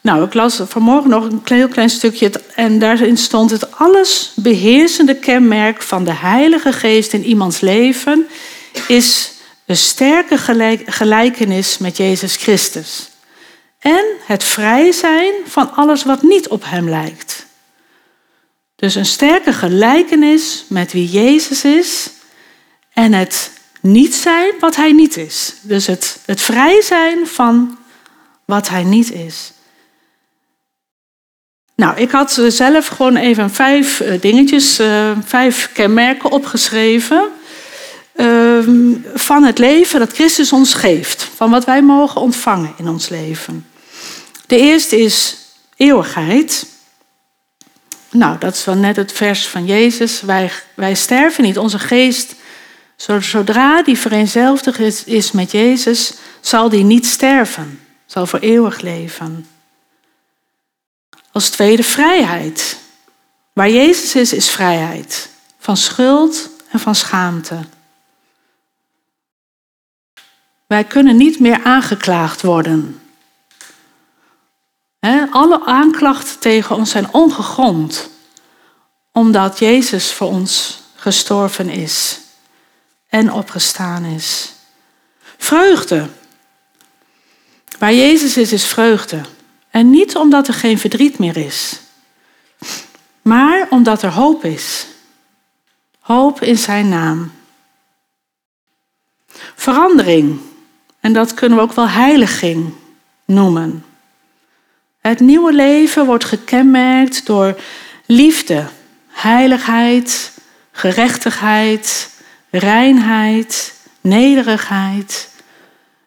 Nou, 0.00 0.24
ik 0.24 0.34
las 0.34 0.60
vanmorgen 0.64 1.10
nog 1.10 1.24
een 1.24 1.40
heel 1.44 1.68
klein 1.68 1.90
stukje 1.90 2.32
en 2.54 2.78
daarin 2.78 3.16
stond 3.16 3.50
het 3.50 3.76
alles 3.76 4.32
beheersende 4.36 5.14
kenmerk 5.14 5.82
van 5.82 6.04
de 6.04 6.14
Heilige 6.14 6.72
Geest 6.72 7.12
in 7.12 7.24
iemands 7.24 7.60
leven 7.60 8.26
is 8.88 9.32
een 9.66 9.76
sterke 9.76 10.38
gelijkenis 10.86 11.78
met 11.78 11.96
Jezus 11.96 12.36
Christus. 12.36 13.11
En 13.82 14.04
het 14.24 14.44
vrij 14.44 14.92
zijn 14.92 15.34
van 15.44 15.74
alles 15.74 16.04
wat 16.04 16.22
niet 16.22 16.48
op 16.48 16.64
Hem 16.64 16.88
lijkt. 16.88 17.46
Dus 18.76 18.94
een 18.94 19.06
sterke 19.06 19.52
gelijkenis 19.52 20.64
met 20.68 20.92
wie 20.92 21.08
Jezus 21.08 21.64
is 21.64 22.10
en 22.92 23.12
het 23.12 23.50
niet 23.80 24.14
zijn 24.14 24.52
wat 24.60 24.76
Hij 24.76 24.92
niet 24.92 25.16
is. 25.16 25.54
Dus 25.60 25.86
het, 25.86 26.18
het 26.26 26.40
vrij 26.40 26.82
zijn 26.82 27.26
van 27.26 27.78
wat 28.44 28.68
Hij 28.68 28.84
niet 28.84 29.12
is. 29.12 29.52
Nou, 31.74 31.96
ik 31.96 32.10
had 32.10 32.42
zelf 32.48 32.86
gewoon 32.86 33.16
even 33.16 33.50
vijf 33.50 34.00
eh, 34.00 34.20
dingetjes, 34.20 34.78
eh, 34.78 35.10
vijf 35.24 35.70
kenmerken 35.72 36.30
opgeschreven. 36.30 37.28
Ehm, 38.12 38.92
van 39.14 39.42
het 39.42 39.58
leven 39.58 39.98
dat 39.98 40.12
Christus 40.12 40.52
ons 40.52 40.74
geeft. 40.74 41.22
Van 41.34 41.50
wat 41.50 41.64
wij 41.64 41.82
mogen 41.82 42.20
ontvangen 42.20 42.74
in 42.76 42.88
ons 42.88 43.08
leven. 43.08 43.66
De 44.52 44.58
eerste 44.58 44.96
is 45.00 45.36
eeuwigheid. 45.76 46.66
Nou, 48.10 48.38
dat 48.38 48.54
is 48.54 48.64
wel 48.64 48.74
net 48.74 48.96
het 48.96 49.12
vers 49.12 49.46
van 49.46 49.66
Jezus. 49.66 50.20
Wij, 50.20 50.52
wij 50.74 50.94
sterven 50.94 51.44
niet. 51.44 51.58
Onze 51.58 51.78
geest, 51.78 52.34
zodra 53.20 53.82
die 53.82 53.98
vereenzelvigd 53.98 54.78
is, 54.78 55.04
is 55.04 55.32
met 55.32 55.50
Jezus, 55.50 56.14
zal 56.40 56.68
die 56.68 56.84
niet 56.84 57.06
sterven. 57.06 57.80
Zal 58.06 58.26
voor 58.26 58.38
eeuwig 58.38 58.80
leven. 58.80 59.46
Als 61.30 61.50
tweede 61.50 61.84
vrijheid. 61.84 62.78
Waar 63.52 63.70
Jezus 63.70 64.14
is, 64.14 64.32
is 64.32 64.50
vrijheid. 64.50 65.28
Van 65.58 65.76
schuld 65.76 66.50
en 66.70 66.80
van 66.80 66.94
schaamte. 66.94 67.58
Wij 70.66 70.84
kunnen 70.84 71.16
niet 71.16 71.40
meer 71.40 71.60
aangeklaagd 71.62 72.42
worden. 72.42 73.01
Alle 75.30 75.64
aanklachten 75.64 76.38
tegen 76.38 76.76
ons 76.76 76.90
zijn 76.90 77.12
ongegrond, 77.12 78.10
omdat 79.12 79.58
Jezus 79.58 80.12
voor 80.12 80.28
ons 80.28 80.82
gestorven 80.94 81.68
is 81.68 82.20
en 83.08 83.32
opgestaan 83.32 84.04
is. 84.04 84.52
Vreugde. 85.36 86.08
Waar 87.78 87.94
Jezus 87.94 88.36
is, 88.36 88.52
is 88.52 88.66
vreugde. 88.66 89.20
En 89.70 89.90
niet 89.90 90.16
omdat 90.16 90.48
er 90.48 90.54
geen 90.54 90.78
verdriet 90.78 91.18
meer 91.18 91.36
is, 91.36 91.80
maar 93.22 93.66
omdat 93.70 94.02
er 94.02 94.12
hoop 94.12 94.44
is. 94.44 94.86
Hoop 96.00 96.40
in 96.40 96.58
zijn 96.58 96.88
naam. 96.88 97.32
Verandering. 99.54 100.40
En 101.00 101.12
dat 101.12 101.34
kunnen 101.34 101.58
we 101.58 101.64
ook 101.64 101.72
wel 101.72 101.88
heiliging 101.88 102.74
noemen. 103.24 103.84
Het 105.02 105.20
nieuwe 105.20 105.52
leven 105.52 106.06
wordt 106.06 106.24
gekenmerkt 106.24 107.26
door 107.26 107.60
liefde, 108.06 108.66
heiligheid, 109.08 110.32
gerechtigheid, 110.72 112.10
reinheid, 112.50 113.74
nederigheid. 114.00 115.30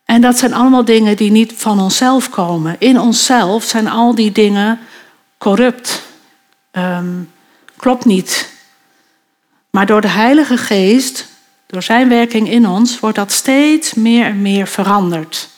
En 0.05 0.21
dat 0.21 0.37
zijn 0.37 0.53
allemaal 0.53 0.85
dingen 0.85 1.17
die 1.17 1.31
niet 1.31 1.53
van 1.55 1.79
onszelf 1.79 2.29
komen. 2.29 2.75
In 2.79 2.99
onszelf 2.99 3.63
zijn 3.63 3.87
al 3.87 4.15
die 4.15 4.31
dingen 4.31 4.79
corrupt. 5.37 6.01
Um, 6.71 7.31
klopt 7.75 8.05
niet. 8.05 8.49
Maar 9.69 9.85
door 9.85 10.01
de 10.01 10.07
Heilige 10.07 10.57
Geest 10.57 11.27
door 11.65 11.83
zijn 11.83 12.09
werking 12.09 12.49
in 12.49 12.67
ons 12.67 12.99
wordt 12.99 13.15
dat 13.15 13.31
steeds 13.31 13.93
meer 13.93 14.25
en 14.25 14.41
meer 14.41 14.67
veranderd. 14.67 15.49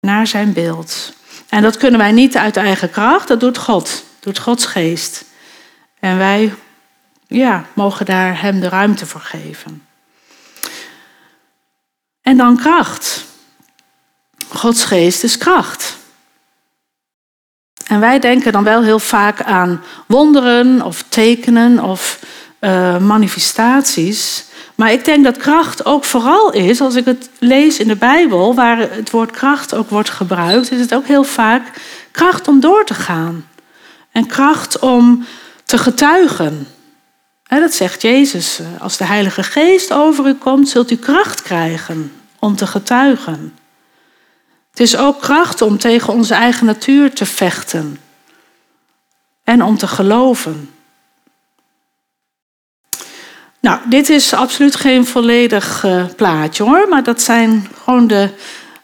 Naar 0.00 0.26
zijn 0.26 0.52
beeld. 0.52 1.14
En 1.48 1.62
dat 1.62 1.76
kunnen 1.76 2.00
wij 2.00 2.12
niet 2.12 2.36
uit 2.36 2.56
eigen 2.56 2.90
kracht, 2.90 3.28
dat 3.28 3.40
doet 3.40 3.58
God. 3.58 4.04
Doet 4.20 4.38
Gods 4.38 4.66
geest. 4.66 5.24
En 6.00 6.18
wij 6.18 6.54
ja, 7.26 7.64
mogen 7.72 8.06
daar 8.06 8.40
hem 8.40 8.60
de 8.60 8.68
ruimte 8.68 9.06
voor 9.06 9.20
geven. 9.20 9.86
En 12.22 12.36
dan 12.36 12.56
kracht. 12.56 13.24
Gods 14.48 14.84
geest 14.84 15.24
is 15.24 15.38
kracht. 15.38 15.96
En 17.86 18.00
wij 18.00 18.18
denken 18.18 18.52
dan 18.52 18.64
wel 18.64 18.82
heel 18.82 18.98
vaak 18.98 19.42
aan 19.42 19.82
wonderen 20.06 20.82
of 20.82 21.04
tekenen 21.08 21.80
of 21.84 22.20
uh, 22.60 22.98
manifestaties. 22.98 24.44
Maar 24.76 24.92
ik 24.92 25.04
denk 25.04 25.24
dat 25.24 25.36
kracht 25.36 25.84
ook 25.84 26.04
vooral 26.04 26.52
is, 26.52 26.80
als 26.80 26.94
ik 26.94 27.04
het 27.04 27.30
lees 27.38 27.78
in 27.78 27.88
de 27.88 27.96
Bijbel, 27.96 28.54
waar 28.54 28.78
het 28.78 29.10
woord 29.10 29.30
kracht 29.30 29.74
ook 29.74 29.90
wordt 29.90 30.10
gebruikt, 30.10 30.70
is 30.70 30.80
het 30.80 30.94
ook 30.94 31.06
heel 31.06 31.24
vaak 31.24 31.62
kracht 32.10 32.48
om 32.48 32.60
door 32.60 32.84
te 32.84 32.94
gaan. 32.94 33.48
En 34.12 34.26
kracht 34.26 34.78
om 34.78 35.26
te 35.64 35.78
getuigen. 35.78 36.66
Dat 37.42 37.74
zegt 37.74 38.02
Jezus, 38.02 38.58
eh, 38.58 38.66
als 38.80 38.96
de 38.96 39.04
Heilige 39.04 39.42
Geest 39.42 39.92
over 39.92 40.26
u 40.26 40.34
komt, 40.34 40.68
zult 40.68 40.90
u 40.90 40.96
kracht 40.96 41.42
krijgen 41.42 42.12
om 42.38 42.56
te 42.56 42.66
getuigen. 42.66 43.54
Het 44.70 44.80
is 44.80 44.96
ook 44.96 45.20
kracht 45.20 45.62
om 45.62 45.78
tegen 45.78 46.12
onze 46.12 46.34
eigen 46.34 46.66
natuur 46.66 47.12
te 47.12 47.26
vechten 47.26 47.98
en 49.44 49.62
om 49.62 49.78
te 49.78 49.86
geloven. 49.86 50.70
Nou, 53.60 53.80
dit 53.88 54.08
is 54.08 54.32
absoluut 54.32 54.76
geen 54.76 55.06
volledig 55.06 55.84
uh, 55.84 56.04
plaatje 56.16 56.62
hoor, 56.62 56.86
maar 56.88 57.02
dat 57.02 57.22
zijn 57.22 57.68
gewoon 57.82 58.06
de, 58.06 58.30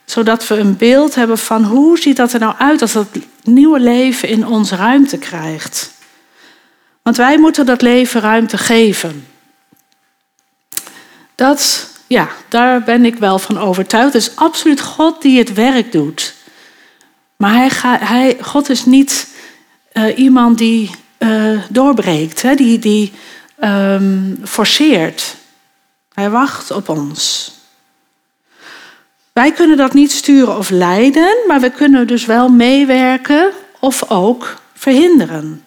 zodat 0.05 0.49
we 0.49 0.59
een 0.59 0.77
beeld 0.77 1.15
hebben 1.15 1.39
van 1.39 1.65
hoe 1.65 1.99
ziet 1.99 2.17
dat 2.17 2.33
er 2.33 2.41
nou 2.41 2.55
uit 2.59 2.83
als 2.83 2.93
dat 2.93 3.07
nieuwe 3.43 3.81
leven 3.81 4.29
in 4.29 4.47
ons 4.47 4.71
ruimte 4.71 5.19
krijgt. 5.19 5.93
Want 7.03 7.17
wij 7.17 7.39
moeten 7.39 7.67
dat 7.67 7.83
leven 7.83 8.21
ruimte 8.21 8.59
geven. 8.59 9.27
Dat, 11.35 11.91
ja, 12.07 12.29
daar 12.49 12.83
ben 12.83 13.05
ik 13.05 13.17
wel 13.17 13.39
van 13.39 13.59
overtuigd. 13.59 14.13
Het 14.13 14.23
is 14.23 14.37
absoluut 14.37 14.81
God 14.81 15.23
die 15.23 15.39
het 15.39 15.53
werk 15.53 15.93
doet. 15.93 16.35
Maar 17.37 17.55
hij 17.55 17.71
ga, 17.71 17.99
hij, 17.99 18.37
God 18.41 18.69
is 18.69 18.85
niet 18.85 19.29
uh, 19.93 20.19
iemand 20.19 20.59
die 20.59 20.91
uh, 21.19 21.61
doorbreekt, 21.69 22.43
hè, 22.43 22.55
die, 22.55 22.79
die 22.79 23.13
um, 23.65 24.41
forceert. 24.45 25.37
Hij 26.15 26.31
wacht 26.31 26.71
op 26.71 26.89
ons. 26.89 27.53
Wij 29.33 29.53
kunnen 29.53 29.77
dat 29.77 29.95
niet 29.95 30.13
sturen 30.13 30.57
of 30.57 30.71
leiden, 30.71 31.37
maar 31.47 31.61
we 31.61 31.71
kunnen 31.71 32.07
dus 32.07 32.25
wel 32.25 32.49
meewerken 32.49 33.51
of 33.79 34.11
ook 34.11 34.61
verhinderen. 34.75 35.65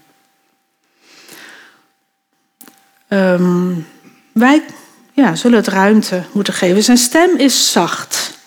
Um, 3.07 3.87
wij 4.31 4.63
ja, 5.13 5.35
zullen 5.35 5.57
het 5.57 5.67
ruimte 5.67 6.23
moeten 6.31 6.53
geven. 6.53 6.83
Zijn 6.83 6.97
stem 6.97 7.35
is 7.35 7.71
zacht. 7.71 8.37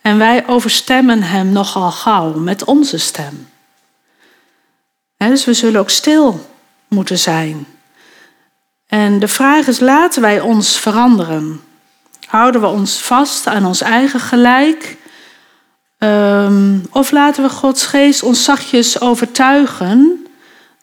En 0.00 0.18
wij 0.18 0.46
overstemmen 0.46 1.22
hem 1.22 1.52
nogal 1.52 1.90
gauw 1.90 2.32
met 2.32 2.64
onze 2.64 2.98
stem. 2.98 3.48
dus 5.16 5.44
we 5.44 5.54
zullen 5.54 5.80
ook 5.80 5.90
stil 5.90 6.50
moeten 6.88 7.18
zijn. 7.18 7.66
En 8.94 9.18
de 9.18 9.28
vraag 9.28 9.66
is, 9.66 9.80
laten 9.80 10.22
wij 10.22 10.40
ons 10.40 10.78
veranderen? 10.78 11.60
Houden 12.26 12.60
we 12.60 12.66
ons 12.66 13.02
vast 13.02 13.46
aan 13.46 13.66
ons 13.66 13.80
eigen 13.80 14.20
gelijk? 14.20 14.96
Um, 15.98 16.86
of 16.90 17.10
laten 17.10 17.42
we 17.42 17.48
Gods 17.48 17.86
geest 17.86 18.22
ons 18.22 18.44
zachtjes 18.44 19.00
overtuigen 19.00 20.26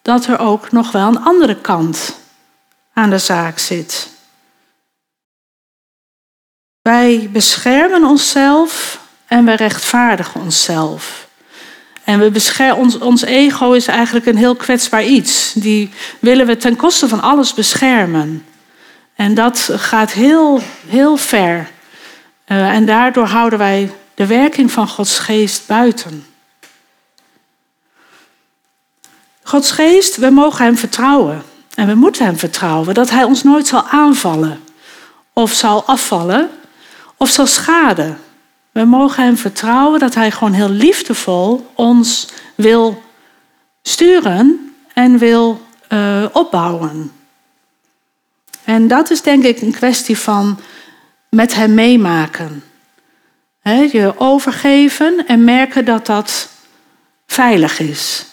dat 0.02 0.26
er 0.26 0.40
ook 0.40 0.72
nog 0.72 0.92
wel 0.92 1.08
een 1.08 1.24
andere 1.24 1.56
kant 1.56 2.16
aan 2.94 3.10
de 3.10 3.18
zaak 3.18 3.60
zit? 3.60 4.10
Wij 6.82 7.30
beschermen 7.32 8.04
onszelf 8.04 9.00
en 9.28 9.46
we 9.46 9.54
rechtvaardigen 9.54 10.42
onszelf. 10.42 11.28
En 12.12 12.20
we 12.20 12.32
beschermen, 12.32 13.02
ons, 13.02 13.22
ego 13.22 13.72
is 13.72 13.88
eigenlijk 13.88 14.26
een 14.26 14.38
heel 14.38 14.56
kwetsbaar 14.56 15.04
iets. 15.04 15.54
Die 15.54 15.90
willen 16.20 16.46
we 16.48 16.58
ten 16.58 16.76
koste 16.76 17.08
van 17.08 17.22
alles 17.22 17.54
beschermen. 17.54 18.46
En 19.16 19.34
dat 19.34 19.70
gaat 19.76 20.12
heel, 20.12 20.62
heel 20.88 21.18
ver. 21.18 21.70
Uh, 22.48 22.70
en 22.74 22.86
daardoor 22.86 23.26
houden 23.26 23.60
wij 23.60 23.92
de 24.14 24.26
werking 24.26 24.72
van 24.72 24.88
Gods 24.88 25.20
geest 25.20 25.68
buiten. 25.68 26.26
Gods 29.44 29.72
geest, 29.72 30.16
we 30.16 30.30
mogen 30.30 30.66
Hem 30.66 30.78
vertrouwen. 30.78 31.44
En 31.76 31.88
we 31.88 31.96
moeten 31.96 32.26
Hem 32.26 32.38
vertrouwen 32.38 32.94
dat 32.94 33.10
Hij 33.10 33.24
ons 33.24 33.44
nooit 33.44 33.68
zal 33.68 33.88
aanvallen. 33.88 34.64
Of 35.34 35.52
zal 35.52 35.86
afvallen. 35.86 36.50
Of 37.18 37.30
zal 37.30 37.48
schaden. 37.48 38.18
We 38.72 38.84
mogen 38.86 39.24
Hem 39.24 39.38
vertrouwen 39.38 40.00
dat 40.00 40.16
Hij 40.16 40.32
gewoon 40.32 40.54
heel 40.54 40.70
liefdevol 40.70 41.72
ons 41.76 42.28
wil 42.56 43.02
sturen 43.82 44.74
en 44.94 45.18
wil 45.18 45.62
uh, 45.90 46.26
opbouwen. 46.32 47.12
En 48.64 48.88
dat 48.88 49.10
is 49.10 49.22
denk 49.22 49.44
ik 49.44 49.62
een 49.62 49.72
kwestie 49.72 50.18
van 50.18 50.60
met 51.30 51.54
Hem 51.54 51.74
meemaken. 51.74 52.64
Je 53.92 54.14
overgeven 54.18 55.28
en 55.28 55.44
merken 55.44 55.86
dat 55.86 56.06
dat 56.06 56.50
veilig 57.28 57.80
is. 57.80 58.26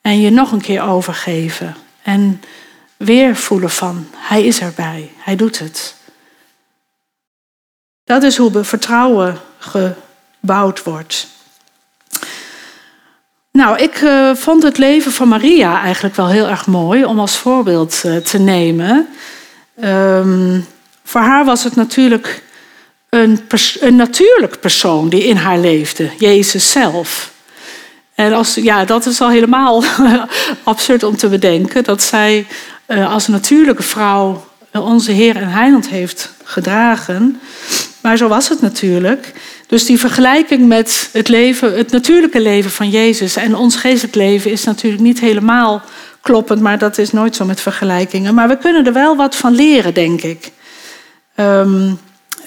En 0.00 0.20
je 0.20 0.30
nog 0.30 0.52
een 0.52 0.60
keer 0.60 0.82
overgeven. 0.82 1.76
En 2.02 2.42
weer 2.96 3.36
voelen 3.36 3.70
van, 3.70 4.06
Hij 4.16 4.44
is 4.44 4.60
erbij, 4.60 5.10
Hij 5.16 5.36
doet 5.36 5.58
het. 5.58 5.94
Dat 8.04 8.22
is 8.22 8.36
hoe 8.36 8.64
vertrouwen 8.64 9.40
gebouwd 9.60 10.82
wordt. 10.82 11.26
Nou, 13.52 13.78
ik 13.78 14.00
uh, 14.00 14.34
vond 14.34 14.62
het 14.62 14.78
leven 14.78 15.12
van 15.12 15.28
Maria 15.28 15.82
eigenlijk 15.82 16.16
wel 16.16 16.28
heel 16.28 16.48
erg 16.48 16.66
mooi 16.66 17.04
om 17.04 17.18
als 17.18 17.36
voorbeeld 17.36 18.02
uh, 18.06 18.16
te 18.16 18.38
nemen. 18.38 19.08
Um, 19.84 20.66
voor 21.04 21.20
haar 21.20 21.44
was 21.44 21.64
het 21.64 21.76
natuurlijk 21.76 22.42
een, 23.08 23.40
een 23.80 23.96
natuurlijk 23.96 24.60
persoon 24.60 25.08
die 25.08 25.24
in 25.24 25.36
haar 25.36 25.58
leefde, 25.58 26.10
Jezus 26.18 26.70
zelf. 26.70 27.32
En 28.14 28.32
als, 28.32 28.54
ja, 28.54 28.84
dat 28.84 29.06
is 29.06 29.20
al 29.20 29.30
helemaal 29.30 29.84
absurd 30.64 31.02
om 31.02 31.16
te 31.16 31.28
bedenken 31.28 31.84
dat 31.84 32.02
zij 32.02 32.46
uh, 32.86 33.12
als 33.12 33.26
natuurlijke 33.26 33.82
vrouw 33.82 34.44
onze 34.72 35.12
Heer 35.12 35.36
en 35.36 35.48
Heiland 35.48 35.88
heeft 35.88 36.32
gedragen. 36.44 37.40
Maar 38.00 38.16
zo 38.16 38.28
was 38.28 38.48
het 38.48 38.60
natuurlijk. 38.60 39.32
Dus 39.66 39.84
die 39.84 39.98
vergelijking 39.98 40.66
met 40.68 41.08
het, 41.12 41.28
leven, 41.28 41.76
het 41.76 41.90
natuurlijke 41.90 42.40
leven 42.40 42.70
van 42.70 42.90
Jezus 42.90 43.36
en 43.36 43.54
ons 43.54 43.76
geestelijk 43.76 44.14
leven 44.14 44.50
is 44.50 44.64
natuurlijk 44.64 45.02
niet 45.02 45.20
helemaal 45.20 45.82
kloppend, 46.20 46.60
maar 46.60 46.78
dat 46.78 46.98
is 46.98 47.12
nooit 47.12 47.36
zo 47.36 47.44
met 47.44 47.60
vergelijkingen. 47.60 48.34
Maar 48.34 48.48
we 48.48 48.58
kunnen 48.58 48.86
er 48.86 48.92
wel 48.92 49.16
wat 49.16 49.36
van 49.36 49.54
leren, 49.54 49.94
denk 49.94 50.22
ik. 50.22 50.50
Um, 51.36 51.98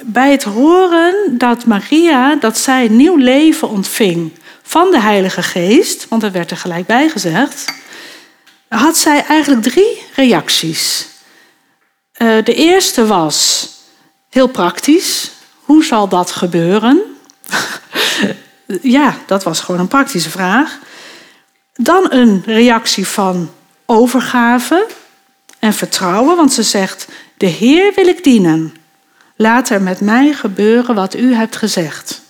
bij 0.02 0.32
het 0.32 0.44
horen 0.44 1.38
dat 1.38 1.66
Maria, 1.66 2.36
dat 2.36 2.58
zij 2.58 2.88
nieuw 2.88 3.16
leven 3.16 3.70
ontving 3.70 4.32
van 4.62 4.92
de 4.92 5.00
Heilige 5.00 5.44
Geest, 5.44 6.06
want 6.10 6.22
dat 6.22 6.32
werd 6.32 6.52
er 6.52 6.58
gelijk 6.58 6.86
bij 6.86 7.10
gezegd, 7.10 7.74
had 8.68 8.98
zij 8.98 9.26
eigenlijk 9.26 9.64
drie 9.64 10.02
reacties. 10.16 11.08
Uh, 12.18 12.44
de 12.44 12.54
eerste 12.54 13.06
was 13.06 13.70
heel 14.30 14.48
praktisch. 14.48 15.32
Hoe 15.64 15.84
zal 15.84 16.08
dat 16.08 16.32
gebeuren? 16.32 17.02
ja, 18.82 19.18
dat 19.26 19.44
was 19.44 19.60
gewoon 19.60 19.80
een 19.80 19.88
praktische 19.88 20.30
vraag. 20.30 20.80
Dan 21.76 22.06
een 22.10 22.44
reactie 22.46 23.08
van 23.08 23.50
overgave 23.86 24.88
en 25.60 25.74
vertrouwen, 25.74 26.36
want 26.36 26.54
ze 26.54 26.64
zegt: 26.64 27.08
De 27.38 27.46
Heer 27.46 27.92
wil 27.96 28.08
ik 28.08 28.24
dienen. 28.24 28.76
Laat 29.36 29.70
er 29.70 29.82
met 29.82 30.02
mij 30.02 30.34
gebeuren 30.34 30.96
wat 30.96 31.16
u 31.16 31.34
hebt 31.34 31.56
gezegd. 31.56 32.22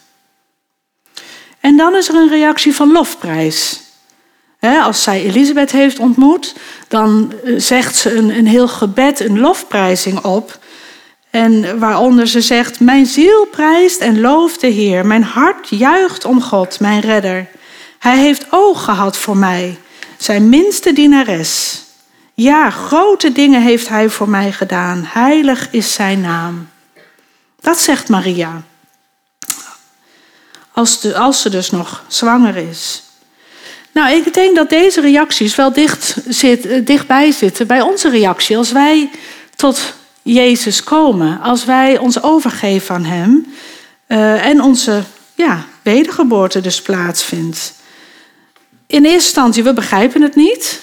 En 1.59 1.77
dan 1.77 1.95
is 1.95 2.09
er 2.09 2.15
een 2.15 2.29
reactie 2.29 2.75
van 2.75 2.91
lofprijs. 2.91 3.81
als 4.59 5.03
zij 5.03 5.23
Elisabeth 5.23 5.71
heeft 5.71 5.99
ontmoet, 5.99 6.55
dan 6.87 7.33
eh, 7.43 7.53
zegt 7.57 7.95
ze 7.95 8.15
een, 8.15 8.29
een 8.29 8.47
heel 8.47 8.67
gebed, 8.67 9.19
een 9.19 9.39
lofprijzing 9.39 10.23
op. 10.23 10.59
En 11.33 11.79
waaronder 11.79 12.27
ze 12.27 12.41
zegt: 12.41 12.79
Mijn 12.79 13.05
ziel 13.05 13.45
prijst 13.45 13.99
en 13.99 14.21
looft 14.21 14.61
de 14.61 14.67
Heer. 14.67 15.05
Mijn 15.05 15.23
hart 15.23 15.69
juicht 15.69 16.25
om 16.25 16.41
God, 16.41 16.79
mijn 16.79 16.99
redder. 16.99 17.47
Hij 17.99 18.17
heeft 18.17 18.45
oog 18.49 18.83
gehad 18.83 19.17
voor 19.17 19.37
mij, 19.37 19.77
zijn 20.17 20.49
minste 20.49 20.93
dienares. 20.93 21.81
Ja, 22.33 22.69
grote 22.69 23.31
dingen 23.31 23.61
heeft 23.61 23.89
hij 23.89 24.09
voor 24.09 24.29
mij 24.29 24.51
gedaan. 24.51 25.03
Heilig 25.07 25.67
is 25.71 25.93
zijn 25.93 26.21
naam. 26.21 26.69
Dat 27.61 27.79
zegt 27.79 28.09
Maria. 28.09 28.63
Als, 30.71 31.01
de, 31.01 31.17
als 31.17 31.41
ze 31.41 31.49
dus 31.49 31.71
nog 31.71 32.03
zwanger 32.07 32.55
is. 32.55 33.03
Nou, 33.91 34.15
ik 34.15 34.33
denk 34.33 34.55
dat 34.55 34.69
deze 34.69 35.01
reacties 35.01 35.55
wel 35.55 35.73
dicht 35.73 36.15
zit, 36.27 36.65
eh, 36.65 36.85
dichtbij 36.85 37.31
zitten 37.31 37.67
bij 37.67 37.81
onze 37.81 38.09
reactie. 38.09 38.57
Als 38.57 38.71
wij 38.71 39.09
tot 39.55 39.93
Jezus 40.23 40.83
komen, 40.83 41.41
als 41.41 41.65
wij 41.65 41.97
ons 41.97 42.21
overgeven 42.21 42.95
aan 42.95 43.03
Hem 43.03 43.53
uh, 44.07 44.45
en 44.45 44.61
onze 44.61 45.03
ja, 45.35 45.65
wedergeboorte 45.81 46.61
dus 46.61 46.81
plaatsvindt. 46.81 47.73
In 48.87 49.03
eerste 49.03 49.25
instantie, 49.25 49.63
we 49.63 49.73
begrijpen 49.73 50.21
het 50.21 50.35
niet 50.35 50.81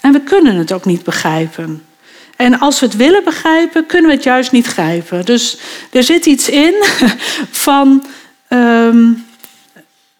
en 0.00 0.12
we 0.12 0.20
kunnen 0.20 0.56
het 0.56 0.72
ook 0.72 0.84
niet 0.84 1.04
begrijpen. 1.04 1.84
En 2.36 2.58
als 2.58 2.80
we 2.80 2.86
het 2.86 2.96
willen 2.96 3.24
begrijpen, 3.24 3.86
kunnen 3.86 4.10
we 4.10 4.16
het 4.16 4.24
juist 4.24 4.52
niet 4.52 4.66
grijpen. 4.66 5.24
Dus 5.24 5.58
er 5.90 6.02
zit 6.02 6.26
iets 6.26 6.48
in 6.48 6.74
van 7.50 8.06
um, 8.48 9.26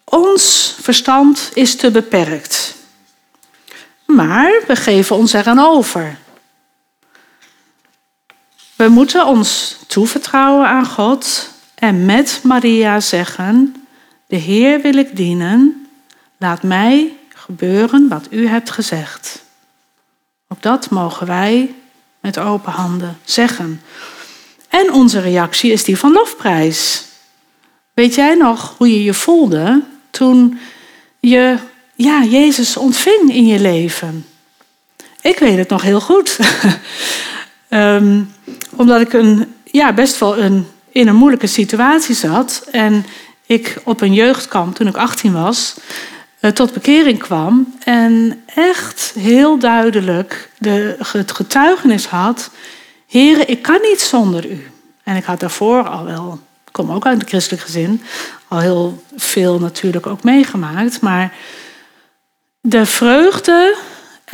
ons 0.03 0.75
verstand 0.81 1.51
is 1.53 1.75
te 1.75 1.91
beperkt. 1.91 2.75
Maar 4.05 4.61
we 4.67 4.75
geven 4.75 5.15
ons 5.15 5.33
eraan 5.33 5.59
over. 5.59 6.17
We 8.75 8.87
moeten 8.87 9.25
ons 9.25 9.77
toevertrouwen 9.87 10.67
aan 10.67 10.85
God 10.85 11.49
en 11.75 12.05
met 12.05 12.39
Maria 12.43 12.99
zeggen: 12.99 13.85
De 14.27 14.35
Heer 14.35 14.81
wil 14.81 14.93
ik 14.93 15.15
dienen, 15.15 15.87
laat 16.37 16.63
mij 16.63 17.13
gebeuren 17.35 18.07
wat 18.07 18.27
u 18.29 18.47
hebt 18.47 18.71
gezegd. 18.71 19.43
Ook 20.47 20.61
dat 20.61 20.89
mogen 20.89 21.27
wij 21.27 21.75
met 22.19 22.37
open 22.37 22.71
handen 22.71 23.17
zeggen. 23.23 23.81
En 24.69 24.93
onze 24.93 25.19
reactie 25.19 25.71
is 25.71 25.83
die 25.83 25.97
van 25.97 26.11
lofprijs. 26.11 27.03
Weet 27.93 28.15
jij 28.15 28.35
nog 28.35 28.73
hoe 28.77 28.89
je 28.91 29.03
je 29.03 29.13
voelde 29.13 29.83
toen 30.09 30.59
je 31.19 31.57
ja, 31.95 32.23
Jezus 32.23 32.77
ontving 32.77 33.33
in 33.33 33.45
je 33.45 33.59
leven? 33.59 34.25
Ik 35.21 35.39
weet 35.39 35.57
het 35.57 35.69
nog 35.69 35.81
heel 35.81 36.01
goed. 36.01 36.39
um, 37.69 38.33
omdat 38.75 39.01
ik 39.01 39.13
een, 39.13 39.53
ja, 39.63 39.93
best 39.93 40.19
wel 40.19 40.37
een, 40.37 40.67
in 40.89 41.07
een 41.07 41.15
moeilijke 41.15 41.47
situatie 41.47 42.15
zat. 42.15 42.67
En 42.71 43.05
ik 43.45 43.77
op 43.83 44.01
een 44.01 44.13
jeugdkamp, 44.13 44.75
toen 44.75 44.87
ik 44.87 44.97
18 44.97 45.33
was, 45.33 45.75
eh, 46.39 46.51
tot 46.51 46.73
bekering 46.73 47.19
kwam. 47.19 47.75
En 47.83 48.43
echt 48.55 49.13
heel 49.19 49.59
duidelijk 49.59 50.49
de, 50.57 50.95
het 51.11 51.31
getuigenis 51.31 52.05
had: 52.05 52.49
Heren, 53.07 53.49
ik 53.49 53.61
kan 53.61 53.79
niet 53.81 54.01
zonder 54.01 54.49
u. 54.49 54.67
En 55.03 55.15
ik 55.15 55.23
had 55.23 55.39
daarvoor 55.39 55.87
al 55.87 56.05
wel, 56.05 56.39
ik 56.65 56.71
kom 56.71 56.91
ook 56.91 57.05
uit 57.05 57.21
een 57.21 57.27
christelijk 57.27 57.63
gezin, 57.63 58.01
al 58.47 58.59
heel 58.59 59.03
veel 59.15 59.59
natuurlijk 59.59 60.07
ook 60.07 60.23
meegemaakt. 60.23 61.01
Maar 61.01 61.33
de 62.61 62.85
vreugde 62.85 63.75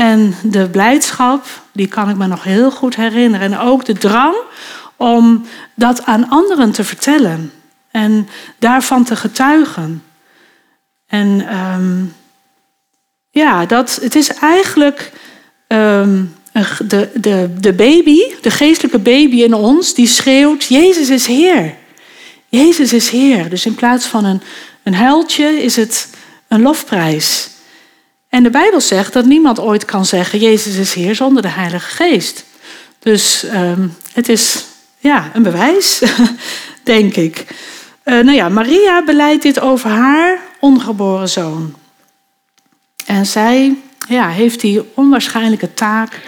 en 0.01 0.35
de 0.43 0.69
blijdschap, 0.69 1.45
die 1.71 1.87
kan 1.87 2.09
ik 2.09 2.15
me 2.15 2.27
nog 2.27 2.43
heel 2.43 2.71
goed 2.71 2.95
herinneren. 2.95 3.51
En 3.51 3.59
ook 3.59 3.85
de 3.85 3.93
drang 3.93 4.35
om 4.95 5.45
dat 5.75 6.05
aan 6.05 6.29
anderen 6.29 6.71
te 6.71 6.83
vertellen 6.83 7.51
en 7.91 8.27
daarvan 8.59 9.03
te 9.03 9.15
getuigen. 9.15 10.03
En 11.07 11.57
um, 11.57 12.13
ja, 13.29 13.65
dat, 13.65 13.99
het 14.01 14.15
is 14.15 14.33
eigenlijk 14.33 15.11
um, 15.67 16.35
de, 16.87 17.09
de, 17.13 17.49
de 17.59 17.73
baby, 17.73 18.19
de 18.41 18.51
geestelijke 18.51 18.99
baby 18.99 19.41
in 19.41 19.53
ons, 19.53 19.93
die 19.93 20.07
schreeuwt: 20.07 20.63
Jezus 20.63 21.09
is 21.09 21.25
Heer. 21.25 21.75
Jezus 22.49 22.93
is 22.93 23.09
Heer. 23.09 23.49
Dus 23.49 23.65
in 23.65 23.75
plaats 23.75 24.05
van 24.05 24.25
een, 24.25 24.41
een 24.83 24.95
huiltje 24.95 25.63
is 25.63 25.75
het 25.75 26.09
een 26.47 26.61
lofprijs. 26.61 27.49
En 28.31 28.43
de 28.43 28.49
Bijbel 28.49 28.81
zegt 28.81 29.13
dat 29.13 29.25
niemand 29.25 29.59
ooit 29.59 29.85
kan 29.85 30.05
zeggen: 30.05 30.39
Jezus 30.39 30.75
is 30.75 30.93
Heer 30.93 31.15
zonder 31.15 31.41
de 31.41 31.47
Heilige 31.47 31.89
Geest. 31.95 32.45
Dus 32.99 33.43
um, 33.53 33.95
het 34.13 34.29
is 34.29 34.65
ja, 34.97 35.31
een 35.33 35.43
bewijs, 35.43 36.01
denk 36.83 37.15
ik. 37.15 37.45
nou 38.03 38.31
ja, 38.31 38.49
Maria 38.49 39.03
beleidt 39.03 39.43
dit 39.43 39.59
over 39.59 39.89
haar 39.89 40.39
ongeboren 40.59 41.29
zoon. 41.29 41.75
En 43.05 43.25
zij 43.25 43.77
ja, 44.07 44.29
heeft 44.29 44.61
die 44.61 44.81
onwaarschijnlijke 44.93 45.73
taak 45.73 46.19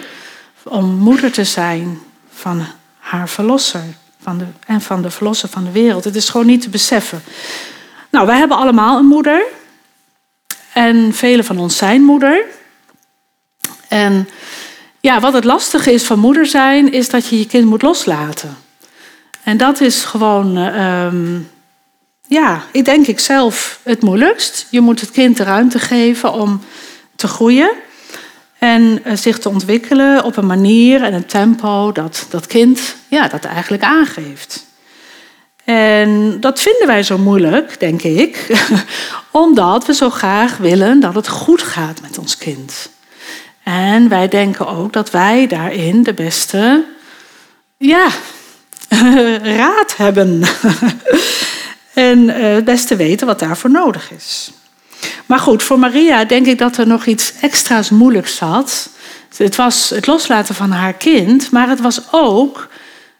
om 0.62 0.94
moeder 0.94 1.32
te 1.32 1.44
zijn 1.44 1.98
van 2.34 2.66
haar 2.98 3.28
verlosser 3.28 3.84
van 4.22 4.38
de, 4.38 4.44
en 4.66 4.80
van 4.80 5.02
de 5.02 5.10
verlosser 5.10 5.48
van 5.48 5.64
de 5.64 5.70
wereld. 5.70 6.04
Het 6.04 6.16
is 6.16 6.28
gewoon 6.28 6.46
niet 6.46 6.62
te 6.62 6.68
beseffen. 6.68 7.22
Nou, 8.10 8.26
wij 8.26 8.38
hebben 8.38 8.56
allemaal 8.56 8.98
een 8.98 9.06
moeder. 9.06 9.42
En 10.74 11.12
velen 11.12 11.44
van 11.44 11.58
ons 11.58 11.76
zijn 11.76 12.02
moeder. 12.02 12.44
En 13.88 14.28
ja, 15.00 15.20
wat 15.20 15.32
het 15.32 15.44
lastige 15.44 15.92
is 15.92 16.04
van 16.04 16.18
moeder 16.18 16.46
zijn, 16.46 16.92
is 16.92 17.08
dat 17.08 17.28
je 17.28 17.38
je 17.38 17.46
kind 17.46 17.64
moet 17.64 17.82
loslaten. 17.82 18.56
En 19.42 19.56
dat 19.56 19.80
is 19.80 20.04
gewoon, 20.04 20.56
ehm, 20.56 21.38
ja, 22.26 22.62
ik 22.72 22.84
denk 22.84 23.06
ik 23.06 23.20
zelf 23.20 23.80
het 23.82 24.02
moeilijkst. 24.02 24.66
Je 24.70 24.80
moet 24.80 25.00
het 25.00 25.10
kind 25.10 25.36
de 25.36 25.42
ruimte 25.42 25.78
geven 25.78 26.32
om 26.32 26.60
te 27.16 27.28
groeien. 27.28 27.70
En 28.58 29.00
eh, 29.04 29.16
zich 29.16 29.38
te 29.38 29.48
ontwikkelen 29.48 30.24
op 30.24 30.36
een 30.36 30.46
manier 30.46 31.02
en 31.02 31.14
een 31.14 31.26
tempo 31.26 31.92
dat 31.92 32.26
dat 32.30 32.46
kind 32.46 32.96
ja, 33.08 33.28
dat 33.28 33.44
eigenlijk 33.44 33.82
aangeeft. 33.82 34.66
En 35.64 36.40
dat 36.40 36.60
vinden 36.60 36.86
wij 36.86 37.02
zo 37.02 37.18
moeilijk, 37.18 37.80
denk 37.80 38.02
ik, 38.02 38.64
omdat 39.30 39.86
we 39.86 39.94
zo 39.94 40.10
graag 40.10 40.56
willen 40.56 41.00
dat 41.00 41.14
het 41.14 41.28
goed 41.28 41.62
gaat 41.62 42.00
met 42.00 42.18
ons 42.18 42.38
kind. 42.38 42.88
En 43.62 44.08
wij 44.08 44.28
denken 44.28 44.66
ook 44.66 44.92
dat 44.92 45.10
wij 45.10 45.46
daarin 45.46 46.02
de 46.02 46.14
beste 46.14 46.84
ja, 47.76 48.08
raad 49.58 49.96
hebben. 49.96 50.42
en 51.94 52.28
eh, 52.28 52.54
het 52.54 52.64
beste 52.64 52.96
weten 52.96 53.26
wat 53.26 53.38
daarvoor 53.38 53.70
nodig 53.70 54.10
is. 54.12 54.52
Maar 55.26 55.38
goed, 55.38 55.62
voor 55.62 55.78
Maria 55.78 56.24
denk 56.24 56.46
ik 56.46 56.58
dat 56.58 56.76
er 56.76 56.86
nog 56.86 57.06
iets 57.06 57.32
extra's 57.40 57.90
moeilijks 57.90 58.36
zat. 58.36 58.88
Het 59.36 59.56
was 59.56 59.90
het 59.90 60.06
loslaten 60.06 60.54
van 60.54 60.70
haar 60.70 60.92
kind, 60.92 61.50
maar 61.50 61.68
het 61.68 61.80
was 61.80 62.00
ook 62.10 62.68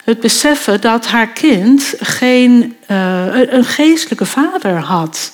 het 0.05 0.21
beseffen 0.21 0.81
dat 0.81 1.07
haar 1.07 1.29
kind 1.29 1.95
geen, 1.99 2.77
uh, 2.91 3.53
een 3.53 3.65
geestelijke 3.65 4.27
vader 4.27 4.79
had. 4.79 5.33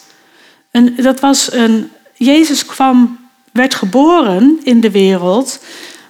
En 0.70 0.94
dat 0.96 1.20
was 1.20 1.52
een, 1.52 1.90
Jezus 2.14 2.66
kwam, 2.66 3.18
werd 3.52 3.74
geboren 3.74 4.60
in 4.62 4.80
de 4.80 4.90
wereld 4.90 5.64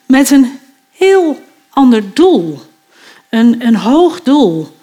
met 0.06 0.30
een 0.30 0.58
heel 0.96 1.42
ander 1.70 2.02
doel. 2.14 2.62
Een, 3.28 3.56
een 3.58 3.76
hoog 3.76 4.22
doel. 4.22 4.76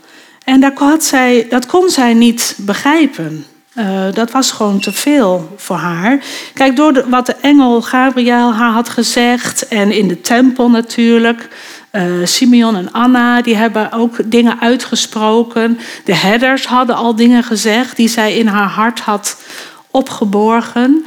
En 0.44 0.60
dat, 0.60 0.74
had 0.78 1.04
zij, 1.04 1.46
dat 1.50 1.66
kon 1.66 1.90
zij 1.90 2.14
niet 2.14 2.56
begrijpen. 2.58 3.46
Uh, 3.76 4.12
dat 4.14 4.32
was 4.32 4.52
gewoon 4.52 4.80
te 4.80 4.92
veel 4.92 5.54
voor 5.56 5.76
haar. 5.76 6.24
Kijk, 6.54 6.76
door 6.76 7.06
wat 7.10 7.26
de 7.26 7.36
engel 7.42 7.82
Gabriel 7.82 8.54
haar 8.54 8.72
had 8.72 8.90
gezegd 8.90 9.68
en 9.68 9.92
in 9.92 10.08
de 10.08 10.22
tempel 10.22 10.70
natuurlijk. 10.70 11.50
Uh, 11.92 12.26
Simeon 12.26 12.76
en 12.76 12.92
Anna, 12.92 13.42
die 13.42 13.56
hebben 13.56 13.92
ook 13.92 14.32
dingen 14.32 14.60
uitgesproken. 14.60 15.80
De 16.06 16.16
herders 16.16 16.66
hadden 16.66 16.96
al 16.96 17.16
dingen 17.16 17.44
gezegd 17.44 17.96
die 17.96 18.08
zij 18.08 18.36
in 18.36 18.48
haar 18.48 18.70
hart 18.70 19.00
had 19.00 19.42
opgeborgen. 19.92 21.06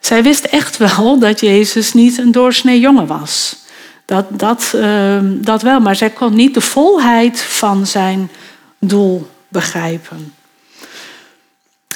Zij 0.00 0.22
wist 0.22 0.44
echt 0.44 0.76
wel 0.76 1.18
dat 1.18 1.40
Jezus 1.40 1.92
niet 1.92 2.18
een 2.18 2.32
doorsnee 2.32 2.80
jongen 2.80 3.06
was. 3.06 3.56
Dat, 4.04 4.26
dat, 4.30 4.72
uh, 4.76 5.18
dat 5.22 5.62
wel, 5.62 5.80
maar 5.80 5.96
zij 5.96 6.10
kon 6.10 6.34
niet 6.34 6.54
de 6.54 6.60
volheid 6.60 7.40
van 7.40 7.86
zijn 7.86 8.30
doel 8.78 9.30
begrijpen. 9.48 10.34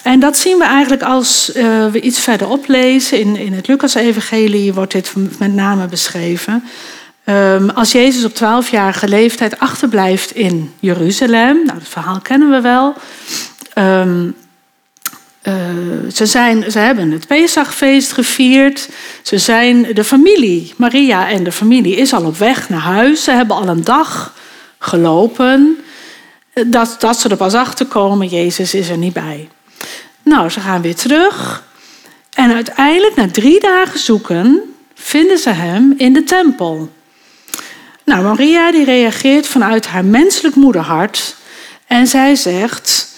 En 0.02 0.20
dat 0.20 0.36
zien 0.36 0.58
we 0.58 0.64
eigenlijk 0.64 1.02
als 1.02 1.52
uh, 1.56 1.86
we 1.86 2.00
iets 2.00 2.20
verderop 2.20 2.68
lezen. 2.68 3.20
In, 3.20 3.36
in 3.36 3.52
het 3.52 3.66
Lucas-evangelie 3.66 4.74
wordt 4.74 4.92
dit 4.92 5.12
met 5.38 5.54
name 5.54 5.86
beschreven. 5.86 6.64
Um, 7.26 7.70
als 7.70 7.92
Jezus 7.92 8.24
op 8.24 8.34
12-jarige 8.34 9.08
leeftijd 9.08 9.58
achterblijft 9.58 10.34
in 10.34 10.74
Jeruzalem. 10.80 11.64
Nou, 11.64 11.78
dat 11.78 11.88
verhaal 11.88 12.20
kennen 12.20 12.50
we 12.50 12.60
wel. 12.60 12.94
Um, 13.78 14.34
uh, 15.42 15.54
ze, 16.12 16.26
zijn, 16.26 16.70
ze 16.70 16.78
hebben 16.78 17.10
het 17.10 17.26
Pesachfeest 17.26 18.12
gevierd. 18.12 18.88
Ze 19.22 19.38
zijn 19.38 19.82
de 19.82 20.04
familie, 20.04 20.74
Maria 20.76 21.28
en 21.28 21.44
de 21.44 21.52
familie, 21.52 21.96
is 21.96 22.12
al 22.12 22.24
op 22.24 22.36
weg 22.36 22.68
naar 22.68 22.80
huis. 22.80 23.24
Ze 23.24 23.30
hebben 23.30 23.56
al 23.56 23.68
een 23.68 23.84
dag 23.84 24.34
gelopen. 24.78 25.78
Dat, 26.66 26.96
dat 26.98 27.18
ze 27.18 27.28
er 27.28 27.36
pas 27.36 27.54
achter 27.54 27.86
komen, 27.86 28.28
Jezus 28.28 28.74
is 28.74 28.88
er 28.88 28.98
niet 28.98 29.12
bij. 29.12 29.48
Nou, 30.22 30.50
ze 30.50 30.60
gaan 30.60 30.82
weer 30.82 30.96
terug. 30.96 31.64
En 32.34 32.52
uiteindelijk, 32.52 33.16
na 33.16 33.30
drie 33.30 33.60
dagen 33.60 33.98
zoeken, 33.98 34.60
vinden 34.94 35.38
ze 35.38 35.50
hem 35.50 35.94
in 35.96 36.12
de 36.12 36.24
tempel. 36.24 36.90
Nou, 38.04 38.22
Maria 38.22 38.72
die 38.72 38.84
reageert 38.84 39.46
vanuit 39.46 39.86
haar 39.86 40.04
menselijk 40.04 40.54
moederhart. 40.54 41.36
En 41.86 42.06
zij 42.06 42.34
zegt: 42.34 43.08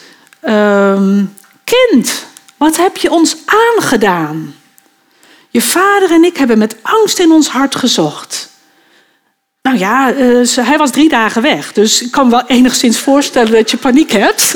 ehm, 0.41 1.25
Kind, 1.65 2.27
wat 2.57 2.77
heb 2.77 2.97
je 2.97 3.11
ons 3.11 3.37
aangedaan? 3.45 4.55
Je 5.49 5.63
vader 5.63 6.11
en 6.11 6.25
ik 6.25 6.37
hebben 6.37 6.59
met 6.59 6.77
angst 6.83 7.19
in 7.19 7.31
ons 7.31 7.49
hart 7.49 7.75
gezocht. 7.75 8.49
Nou 9.63 9.79
ja, 9.79 10.15
uh, 10.15 10.57
hij 10.57 10.79
was 10.79 10.91
drie 10.91 11.09
dagen 11.09 11.43
weg. 11.43 11.73
Dus 11.73 12.03
ik 12.03 12.11
kan 12.11 12.25
me 12.25 12.31
wel 12.31 12.47
enigszins 12.47 12.99
voorstellen 12.99 13.53
dat 13.53 13.71
je 13.71 13.77
paniek 13.77 14.13
hebt. 14.13 14.55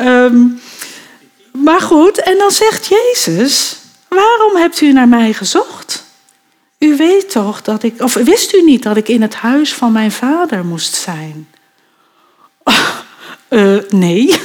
um, 0.00 0.60
Maar 1.52 1.80
goed, 1.80 2.22
en 2.22 2.38
dan 2.38 2.50
zegt 2.50 2.86
Jezus: 2.86 3.76
Waarom 4.08 4.56
hebt 4.56 4.80
u 4.80 4.92
naar 4.92 5.08
mij 5.08 5.32
gezocht? 5.32 6.04
U 6.80 6.96
weet 6.96 7.30
toch 7.30 7.62
dat 7.62 7.82
ik, 7.82 8.02
of 8.02 8.14
wist 8.14 8.54
u 8.54 8.62
niet 8.62 8.82
dat 8.82 8.96
ik 8.96 9.08
in 9.08 9.22
het 9.22 9.34
huis 9.34 9.74
van 9.74 9.92
mijn 9.92 10.12
vader 10.12 10.64
moest 10.64 10.94
zijn? 10.94 11.48
Uh, 13.48 13.76
nee. 13.88 14.36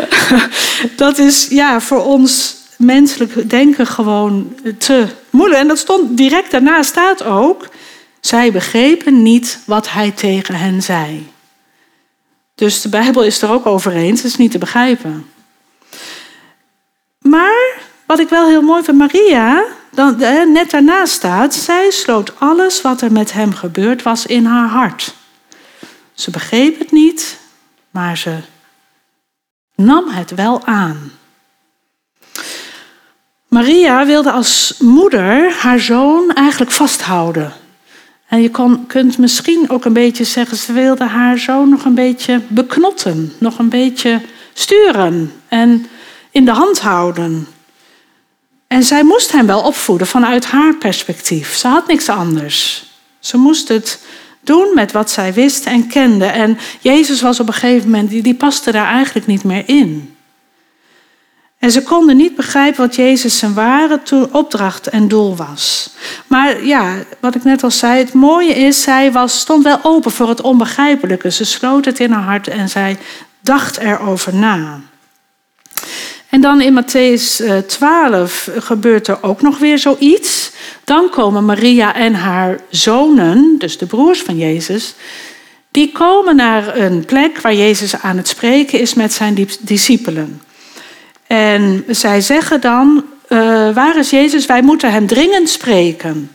dat 0.96 1.18
is 1.18 1.46
ja, 1.48 1.80
voor 1.80 2.04
ons 2.04 2.56
menselijk 2.76 3.50
denken 3.50 3.86
gewoon 3.86 4.56
te 4.78 5.06
moeilijk. 5.30 5.60
En 5.60 5.68
dat 5.68 5.78
stond 5.78 6.16
direct 6.16 6.50
daarna 6.50 6.82
staat 6.82 7.22
ook. 7.22 7.68
Zij 8.20 8.52
begrepen 8.52 9.22
niet 9.22 9.58
wat 9.66 9.90
hij 9.90 10.10
tegen 10.10 10.54
hen 10.54 10.82
zei. 10.82 11.30
Dus 12.54 12.80
de 12.80 12.88
Bijbel 12.88 13.22
is 13.22 13.42
er 13.42 13.50
ook 13.50 13.66
over 13.66 13.92
eens, 13.92 14.22
het 14.22 14.30
is 14.30 14.36
niet 14.36 14.50
te 14.50 14.58
begrijpen. 14.58 15.30
Maar 17.20 17.78
wat 18.06 18.18
ik 18.18 18.28
wel 18.28 18.48
heel 18.48 18.62
mooi 18.62 18.82
vind, 18.82 18.98
Maria, 18.98 19.64
dan, 19.90 20.16
net 20.52 20.70
daarnaast 20.70 21.12
staat, 21.12 21.54
zij 21.54 21.90
sloot 21.90 22.32
alles 22.38 22.82
wat 22.82 23.00
er 23.00 23.12
met 23.12 23.32
hem 23.32 23.52
gebeurd 23.54 24.02
was 24.02 24.26
in 24.26 24.44
haar 24.44 24.68
hart. 24.68 25.14
Ze 26.12 26.30
begreep 26.30 26.78
het 26.78 26.92
niet, 26.92 27.38
maar 27.90 28.18
ze 28.18 28.36
nam 29.74 30.08
het 30.08 30.34
wel 30.34 30.66
aan. 30.66 31.12
Maria 33.48 34.06
wilde 34.06 34.30
als 34.30 34.74
moeder 34.78 35.52
haar 35.52 35.80
zoon 35.80 36.32
eigenlijk 36.32 36.70
vasthouden. 36.70 37.52
En 38.28 38.42
je 38.42 38.50
kunt 38.86 39.18
misschien 39.18 39.70
ook 39.70 39.84
een 39.84 39.92
beetje 39.92 40.24
zeggen, 40.24 40.56
ze 40.56 40.72
wilde 40.72 41.04
haar 41.04 41.38
zoon 41.38 41.68
nog 41.68 41.84
een 41.84 41.94
beetje 41.94 42.40
beknotten, 42.48 43.32
nog 43.38 43.58
een 43.58 43.68
beetje 43.68 44.20
sturen. 44.52 45.32
En 45.48 45.86
in 46.30 46.44
de 46.44 46.52
hand 46.52 46.80
houden. 46.80 47.46
En 48.70 48.82
zij 48.82 49.04
moest 49.04 49.32
hem 49.32 49.46
wel 49.46 49.60
opvoeden 49.60 50.06
vanuit 50.06 50.46
haar 50.46 50.74
perspectief. 50.74 51.56
Ze 51.56 51.68
had 51.68 51.86
niks 51.86 52.08
anders. 52.08 52.84
Ze 53.18 53.36
moest 53.36 53.68
het 53.68 54.00
doen 54.40 54.70
met 54.74 54.92
wat 54.92 55.10
zij 55.10 55.32
wist 55.32 55.66
en 55.66 55.86
kende. 55.86 56.24
En 56.24 56.58
Jezus 56.80 57.20
was 57.20 57.40
op 57.40 57.46
een 57.46 57.52
gegeven 57.52 57.90
moment, 57.90 58.10
die, 58.10 58.22
die 58.22 58.34
paste 58.34 58.72
daar 58.72 58.86
eigenlijk 58.86 59.26
niet 59.26 59.44
meer 59.44 59.62
in. 59.66 60.16
En 61.58 61.70
ze 61.70 61.82
konden 61.82 62.16
niet 62.16 62.36
begrijpen 62.36 62.80
wat 62.80 62.94
Jezus 62.94 63.38
zijn 63.38 63.54
ware 63.54 64.00
opdracht 64.32 64.86
en 64.86 65.08
doel 65.08 65.36
was. 65.36 65.90
Maar 66.26 66.64
ja, 66.64 66.94
wat 67.20 67.34
ik 67.34 67.44
net 67.44 67.62
al 67.62 67.70
zei, 67.70 67.98
het 67.98 68.12
mooie 68.12 68.54
is, 68.54 68.82
zij 68.82 69.12
was, 69.12 69.40
stond 69.40 69.64
wel 69.64 69.78
open 69.82 70.10
voor 70.10 70.28
het 70.28 70.40
onbegrijpelijke. 70.40 71.30
Ze 71.30 71.44
sloot 71.44 71.84
het 71.84 71.98
in 71.98 72.12
haar 72.12 72.24
hart 72.24 72.48
en 72.48 72.68
zij 72.68 72.98
dacht 73.40 73.78
erover 73.78 74.34
na. 74.34 74.80
En 76.30 76.40
dan 76.40 76.60
in 76.60 76.82
Matthäus 76.82 77.42
12 77.66 78.46
eh, 78.46 78.62
gebeurt 78.62 79.08
er 79.08 79.22
ook 79.22 79.42
nog 79.42 79.58
weer 79.58 79.78
zoiets. 79.78 80.50
Dan 80.84 81.10
komen 81.10 81.44
Maria 81.44 81.94
en 81.94 82.14
haar 82.14 82.60
zonen, 82.68 83.54
dus 83.58 83.78
de 83.78 83.86
broers 83.86 84.22
van 84.22 84.36
Jezus, 84.38 84.94
die 85.70 85.92
komen 85.92 86.36
naar 86.36 86.76
een 86.76 87.04
plek 87.04 87.40
waar 87.40 87.54
Jezus 87.54 87.96
aan 87.96 88.16
het 88.16 88.28
spreken 88.28 88.80
is 88.80 88.94
met 88.94 89.12
zijn 89.12 89.48
discipelen. 89.60 90.42
En 91.26 91.84
zij 91.88 92.20
zeggen 92.20 92.60
dan, 92.60 93.04
uh, 93.28 93.74
waar 93.74 93.98
is 93.98 94.10
Jezus? 94.10 94.46
Wij 94.46 94.62
moeten 94.62 94.92
hem 94.92 95.06
dringend 95.06 95.48
spreken. 95.48 96.30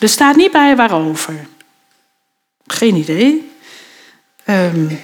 Er 0.00 0.08
staat 0.08 0.36
niet 0.36 0.50
bij 0.50 0.76
waarover. 0.76 1.46
Geen 2.66 2.94
idee. 2.94 3.50
Um, 4.46 5.00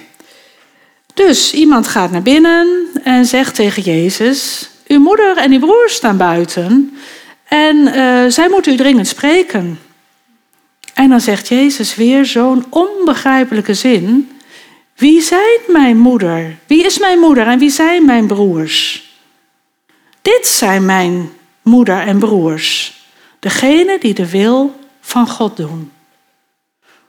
Dus 1.13 1.53
iemand 1.53 1.87
gaat 1.87 2.11
naar 2.11 2.21
binnen 2.21 2.87
en 3.03 3.25
zegt 3.25 3.55
tegen 3.55 3.83
Jezus: 3.83 4.69
Uw 4.87 4.99
moeder 4.99 5.37
en 5.37 5.51
uw 5.51 5.59
broers 5.59 5.93
staan 5.93 6.17
buiten 6.17 6.97
en 7.43 7.77
uh, 7.77 8.25
zij 8.27 8.49
moeten 8.49 8.73
u 8.73 8.75
dringend 8.75 9.07
spreken. 9.07 9.79
En 10.93 11.09
dan 11.09 11.21
zegt 11.21 11.47
Jezus 11.47 11.95
weer 11.95 12.25
zo'n 12.25 12.65
onbegrijpelijke 12.69 13.73
zin: 13.73 14.31
Wie 14.95 15.21
zijn 15.21 15.59
mijn 15.67 15.97
moeder? 15.97 16.57
Wie 16.67 16.85
is 16.85 16.99
mijn 16.99 17.19
moeder 17.19 17.47
en 17.47 17.59
wie 17.59 17.69
zijn 17.69 18.05
mijn 18.05 18.27
broers? 18.27 19.11
Dit 20.21 20.47
zijn 20.47 20.85
mijn 20.85 21.29
moeder 21.61 21.99
en 21.99 22.19
broers, 22.19 23.01
degene 23.39 23.97
die 23.99 24.13
de 24.13 24.29
wil 24.29 24.75
van 25.01 25.27
God 25.27 25.57
doen. 25.57 25.91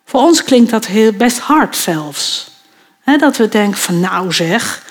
Voor 0.05 0.21
ons 0.21 0.45
klinkt 0.45 0.71
dat 0.71 0.87
heel 0.87 1.13
best 1.13 1.39
hard 1.39 1.77
zelfs. 1.77 2.54
Dat 3.05 3.37
we 3.37 3.49
denken 3.49 3.79
van 3.79 4.01
nou 4.01 4.33
zeg, 4.33 4.83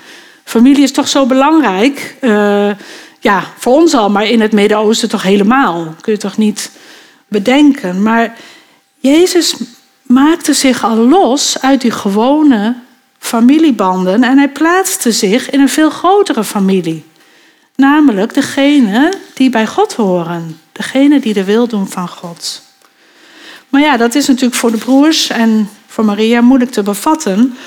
familie 0.44 0.84
is 0.84 0.92
toch 0.92 1.08
zo 1.08 1.26
belangrijk. 1.26 2.16
Uh, 2.22 2.72
ja, 3.20 3.44
voor 3.58 3.74
ons 3.74 3.94
al, 3.94 4.10
maar 4.10 4.26
in 4.26 4.42
het 4.42 4.52
Midden-Oosten 4.52 5.10
toch 5.10 5.24
helemaal. 5.24 5.96
Kun 6.02 6.14
je 6.14 6.20
toch 6.20 6.38
niet 6.38 6.72
bedenken. 7.28 8.02
Maar 8.02 8.36
Jezus 9.00 9.56
maakte 10.02 10.54
zich 10.54 10.84
al 10.84 10.96
los 10.96 11.62
uit 11.62 11.82
die 11.82 11.92
gewone 11.92 12.76
familiebanden 13.20 14.24
en 14.24 14.38
hij 14.38 14.50
plaatste 14.50 15.12
zich 15.12 15.50
in 15.50 15.60
een 15.60 15.70
veel 15.70 15.90
grotere 15.90 16.44
familie. 16.44 17.04
Namelijk 17.76 18.34
degene 18.34 19.14
die 19.34 19.50
bij 19.50 19.68
God 19.68 19.94
horen. 19.94 20.60
Degene 20.72 21.20
die 21.20 21.34
de 21.34 21.44
wil 21.44 21.68
doen 21.68 21.88
van 21.88 22.08
God. 22.08 22.62
Maar 23.70 23.82
ja, 23.82 23.98
dat 23.98 24.16
is 24.16 24.28
natuurlijk 24.28 24.56
voor 24.56 24.72
de 24.72 24.78
broers 24.78 25.30
en 25.30 25.70
voor 25.88 26.06
Maria 26.06 26.42
moeilijk 26.42 26.72
te 26.72 26.84
bevatten. 26.84 27.58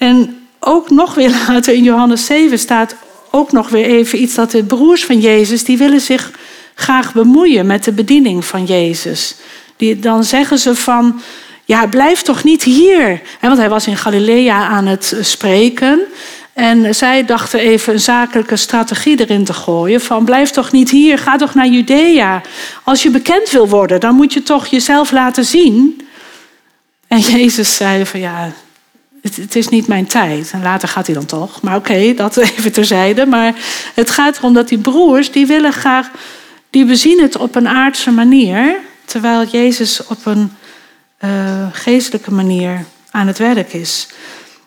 En 0.00 0.46
ook 0.58 0.90
nog 0.90 1.14
weer 1.14 1.30
later 1.48 1.74
in 1.74 1.82
Johannes 1.82 2.26
7 2.26 2.58
staat 2.58 2.96
ook 3.30 3.52
nog 3.52 3.68
weer 3.68 3.84
even 3.84 4.22
iets 4.22 4.34
dat 4.34 4.50
de 4.50 4.64
broers 4.64 5.04
van 5.04 5.20
Jezus, 5.20 5.64
die 5.64 5.78
willen 5.78 6.00
zich 6.00 6.30
graag 6.74 7.12
bemoeien 7.12 7.66
met 7.66 7.84
de 7.84 7.92
bediening 7.92 8.44
van 8.44 8.64
Jezus. 8.64 9.36
Die, 9.76 9.98
dan 9.98 10.24
zeggen 10.24 10.58
ze 10.58 10.74
van, 10.74 11.20
ja, 11.64 11.86
blijf 11.86 12.22
toch 12.22 12.44
niet 12.44 12.62
hier. 12.62 13.22
Want 13.40 13.58
hij 13.58 13.68
was 13.68 13.86
in 13.86 13.96
Galilea 13.96 14.68
aan 14.68 14.86
het 14.86 15.16
spreken. 15.20 16.00
En 16.52 16.94
zij 16.94 17.24
dachten 17.24 17.60
even 17.60 17.92
een 17.92 18.00
zakelijke 18.00 18.56
strategie 18.56 19.20
erin 19.20 19.44
te 19.44 19.52
gooien. 19.52 20.00
Van 20.00 20.24
blijf 20.24 20.50
toch 20.50 20.72
niet 20.72 20.90
hier, 20.90 21.18
ga 21.18 21.36
toch 21.36 21.54
naar 21.54 21.68
Judea. 21.68 22.42
Als 22.84 23.02
je 23.02 23.10
bekend 23.10 23.50
wil 23.50 23.68
worden, 23.68 24.00
dan 24.00 24.14
moet 24.14 24.32
je 24.32 24.42
toch 24.42 24.66
jezelf 24.66 25.10
laten 25.10 25.44
zien. 25.44 26.08
En 27.08 27.18
Jezus 27.36 27.76
zei 27.76 28.06
van 28.06 28.20
ja, 28.20 28.52
het, 29.22 29.56
is 29.56 29.68
niet 29.68 29.86
mijn 29.86 30.06
tijd. 30.06 30.50
En 30.52 30.62
later 30.62 30.88
gaat 30.88 31.06
hij 31.06 31.14
dan 31.14 31.26
toch. 31.26 31.62
Maar 31.62 31.76
oké, 31.76 32.14
dat 32.14 32.36
even 32.56 32.72
terzijde. 32.72 33.26
Maar 33.26 33.54
het 33.94 34.10
gaat 34.10 34.38
erom 34.38 34.54
dat 34.54 34.68
die 34.68 34.78
broers, 34.78 35.32
die 35.32 35.46
willen 35.46 35.72
graag, 35.72 36.10
die 36.70 36.84
bezien 36.84 37.20
het 37.20 37.36
op 37.36 37.54
een 37.54 37.68
aardse 37.68 38.10
manier. 38.10 38.76
Terwijl 39.04 39.44
Jezus 39.44 40.06
op 40.06 40.26
een 40.26 40.52
uh, 41.24 41.66
geestelijke 41.72 42.32
manier 42.32 42.84
aan 43.10 43.26
het 43.26 43.38
werk 43.38 43.72
is. 43.72 44.08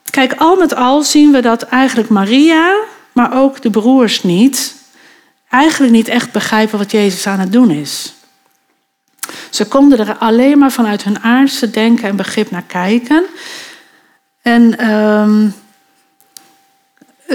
Kijk, 0.09 0.33
al 0.37 0.55
met 0.55 0.75
al 0.75 1.03
zien 1.03 1.31
we 1.31 1.41
dat 1.41 1.61
eigenlijk 1.61 2.09
Maria, 2.09 2.75
maar 3.11 3.41
ook 3.41 3.61
de 3.61 3.69
broers 3.69 4.23
niet, 4.23 4.75
eigenlijk 5.49 5.91
niet 5.91 6.07
echt 6.07 6.31
begrijpen 6.31 6.77
wat 6.77 6.91
Jezus 6.91 7.27
aan 7.27 7.39
het 7.39 7.51
doen 7.51 7.71
is. 7.71 8.13
Ze 9.49 9.65
konden 9.65 9.99
er 9.99 10.15
alleen 10.17 10.57
maar 10.57 10.71
vanuit 10.71 11.03
hun 11.03 11.19
aardse 11.19 11.69
denken 11.69 12.07
en 12.07 12.15
begrip 12.15 12.51
naar 12.51 12.63
kijken. 12.67 13.23
En 14.43 14.91
um, 14.91 15.53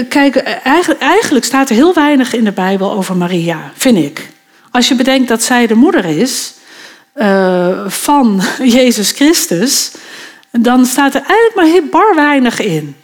kijk, 0.09 0.35
eigenlijk, 0.63 1.01
eigenlijk 1.01 1.45
staat 1.45 1.69
er 1.69 1.75
heel 1.75 1.93
weinig 1.93 2.33
in 2.33 2.43
de 2.43 2.51
Bijbel 2.51 2.91
over 2.91 3.17
Maria, 3.17 3.71
vind 3.75 3.97
ik. 3.97 4.29
Als 4.71 4.87
je 4.87 4.95
bedenkt 4.95 5.27
dat 5.27 5.43
zij 5.43 5.67
de 5.67 5.75
moeder 5.75 6.05
is 6.05 6.53
uh, 7.15 7.87
van 7.87 8.41
Jezus 8.77 9.11
Christus, 9.11 9.91
dan 10.51 10.85
staat 10.85 11.15
er 11.15 11.21
eigenlijk 11.21 11.55
maar 11.55 11.65
heel 11.65 11.89
bar 11.91 12.15
weinig 12.15 12.59
in. 12.59 12.95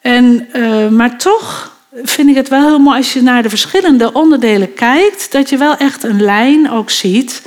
En, 0.00 0.48
uh, 0.56 0.88
maar 0.88 1.18
toch 1.18 1.76
vind 2.02 2.28
ik 2.28 2.34
het 2.34 2.48
wel 2.48 2.66
heel 2.66 2.78
mooi 2.78 2.96
als 2.96 3.12
je 3.12 3.22
naar 3.22 3.42
de 3.42 3.48
verschillende 3.48 4.12
onderdelen 4.12 4.74
kijkt, 4.74 5.32
dat 5.32 5.48
je 5.48 5.56
wel 5.56 5.76
echt 5.76 6.02
een 6.02 6.22
lijn 6.22 6.70
ook 6.70 6.90
ziet 6.90 7.42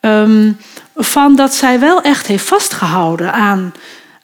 um, 0.00 0.56
van 0.96 1.36
dat 1.36 1.54
zij 1.54 1.80
wel 1.80 2.02
echt 2.02 2.26
heeft 2.26 2.44
vastgehouden 2.44 3.32
aan, 3.32 3.72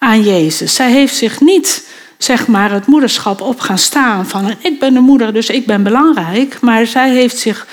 aan 0.04 0.22
Jezus. 0.22 0.74
Zij 0.74 0.90
heeft 0.90 1.16
zich 1.16 1.40
niet 1.40 1.88
zeg 2.18 2.46
maar 2.46 2.70
het 2.70 2.86
moederschap 2.86 3.40
op 3.40 3.60
gaan 3.60 3.78
staan 3.78 4.26
van 4.26 4.54
ik 4.58 4.78
ben 4.78 4.94
de 4.94 5.00
moeder, 5.00 5.32
dus 5.32 5.48
ik 5.48 5.66
ben 5.66 5.82
belangrijk, 5.82 6.60
maar 6.60 6.86
zij 6.86 7.10
heeft 7.10 7.38
zich 7.38 7.66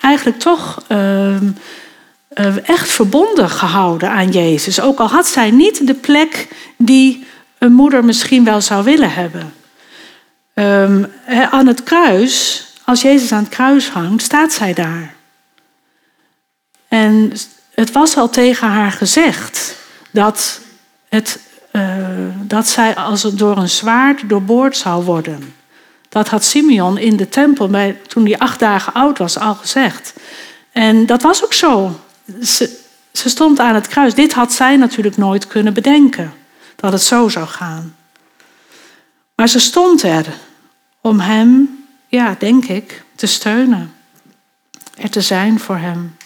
eigenlijk 0.00 0.38
toch 0.38 0.82
uh, 0.88 1.40
uh, 1.40 2.68
echt 2.68 2.88
verbonden 2.88 3.50
gehouden 3.50 4.10
aan 4.10 4.30
Jezus. 4.30 4.80
Ook 4.80 4.98
al 4.98 5.08
had 5.08 5.28
zij 5.28 5.50
niet 5.50 5.86
de 5.86 5.94
plek 5.94 6.48
die 6.76 7.26
een 7.58 7.72
moeder 7.72 8.04
misschien 8.04 8.44
wel 8.44 8.60
zou 8.60 8.84
willen 8.84 9.12
hebben. 9.12 9.52
Um, 10.54 11.12
aan 11.50 11.66
het 11.66 11.82
kruis, 11.82 12.64
als 12.84 13.02
Jezus 13.02 13.32
aan 13.32 13.42
het 13.42 13.52
kruis 13.52 13.88
hangt, 13.88 14.22
staat 14.22 14.52
zij 14.52 14.72
daar. 14.74 15.14
En 16.88 17.32
het 17.74 17.92
was 17.92 18.16
al 18.16 18.30
tegen 18.30 18.68
haar 18.68 18.92
gezegd 18.92 19.76
dat, 20.10 20.60
het, 21.08 21.38
dat 22.42 22.66
zij 22.66 22.94
als 22.94 23.22
het 23.22 23.38
door 23.38 23.56
een 23.56 23.68
zwaard 23.68 24.28
doorboord 24.28 24.76
zou 24.76 25.04
worden. 25.04 25.54
Dat 26.08 26.28
had 26.28 26.44
Simeon 26.44 26.98
in 26.98 27.16
de 27.16 27.28
tempel, 27.28 27.68
bij, 27.68 27.98
toen 28.06 28.24
hij 28.24 28.38
acht 28.38 28.58
dagen 28.58 28.92
oud 28.92 29.18
was, 29.18 29.38
al 29.38 29.54
gezegd. 29.54 30.14
En 30.72 31.06
dat 31.06 31.22
was 31.22 31.44
ook 31.44 31.52
zo 31.52 32.00
ze, 32.42 32.78
ze 33.12 33.28
stond 33.28 33.58
aan 33.58 33.74
het 33.74 33.88
kruis. 33.88 34.14
Dit 34.14 34.32
had 34.32 34.52
zij 34.52 34.76
natuurlijk 34.76 35.16
nooit 35.16 35.46
kunnen 35.46 35.74
bedenken, 35.74 36.34
dat 36.76 36.92
het 36.92 37.02
zo 37.02 37.28
zou 37.28 37.46
gaan. 37.46 37.96
Maar 39.34 39.48
ze 39.48 39.58
stond 39.58 40.02
er 40.02 40.26
om 41.00 41.20
hem, 41.20 41.84
ja, 42.06 42.36
denk 42.38 42.64
ik, 42.64 43.02
te 43.14 43.26
steunen. 43.26 43.92
Er 44.96 45.10
te 45.10 45.20
zijn 45.20 45.60
voor 45.60 45.76
hem. 45.76 46.16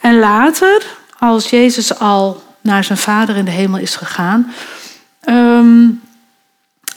En 0.00 0.18
later, 0.18 0.96
als 1.18 1.50
Jezus 1.50 1.98
al 1.98 2.42
naar 2.66 2.84
zijn 2.84 2.98
vader 2.98 3.36
in 3.36 3.44
de 3.44 3.50
hemel 3.50 3.78
is 3.78 3.96
gegaan, 3.96 4.52
um, 5.28 6.02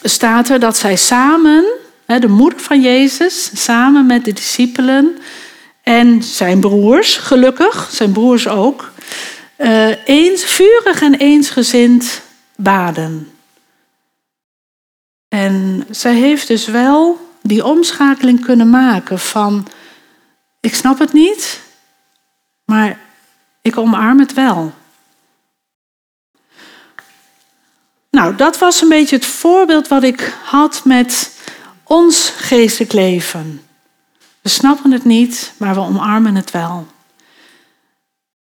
staat 0.04 0.50
er 0.50 0.60
dat 0.60 0.78
zij 0.78 0.96
samen, 0.96 1.66
de 2.06 2.28
moeder 2.28 2.60
van 2.60 2.82
Jezus, 2.82 3.64
samen 3.64 4.06
met 4.06 4.26
de 4.26 4.34
discipelen 4.34 5.18
en 5.84 6.24
zijn 6.24 6.60
broers, 6.60 7.18
gelukkig, 7.18 7.90
zijn 7.92 8.12
broers 8.12 8.48
ook, 8.48 8.92
uh, 9.58 10.08
eens, 10.08 10.44
vurig 10.44 11.02
en 11.02 11.16
eensgezind 11.16 12.22
baden. 12.56 13.32
En 15.28 15.86
zij 15.90 16.14
heeft 16.14 16.48
dus 16.48 16.66
wel 16.66 17.30
die 17.42 17.66
omschakeling 17.66 18.46
kunnen 18.46 18.70
maken 18.70 19.20
van, 19.20 19.68
ik 20.60 20.76
snap 20.76 21.00
het 21.00 21.14
niet, 21.14 21.60
maar 22.66 23.00
ik 23.62 23.78
omarm 23.78 24.20
het 24.20 24.34
wel. 24.34 24.74
Nou, 28.10 28.36
dat 28.36 28.58
was 28.58 28.82
een 28.82 28.90
beetje 28.90 29.16
het 29.16 29.26
voorbeeld 29.26 29.88
wat 29.88 30.04
ik 30.04 30.38
had 30.44 30.82
met 30.84 31.38
ons 31.84 32.34
geestelijk 32.36 32.94
leven. 32.94 33.62
We 34.42 34.50
snappen 34.50 34.92
het 34.92 35.04
niet, 35.06 35.54
maar 35.58 35.74
we 35.74 35.80
omarmen 35.80 36.36
het 36.36 36.52
wel. 36.52 36.88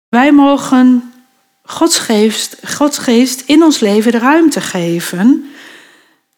Wij 0.08 0.32
mogen 0.32 1.12
Gods 1.62 1.98
geest, 1.98 2.56
Gods 2.74 2.98
geest 2.98 3.40
in 3.40 3.62
ons 3.62 3.80
leven 3.80 4.12
de 4.12 4.18
ruimte 4.18 4.60
geven. 4.60 5.50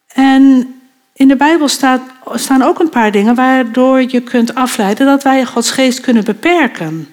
En 0.07 0.75
in 1.13 1.27
de 1.27 1.35
Bijbel 1.35 1.67
staat, 1.67 2.01
staan 2.33 2.61
ook 2.61 2.79
een 2.79 2.89
paar 2.89 3.11
dingen 3.11 3.35
waardoor 3.35 4.01
je 4.01 4.21
kunt 4.21 4.55
afleiden 4.55 5.05
dat 5.05 5.23
wij 5.23 5.45
Gods 5.45 5.71
geest 5.71 5.99
kunnen 5.99 6.23
beperken. 6.23 7.07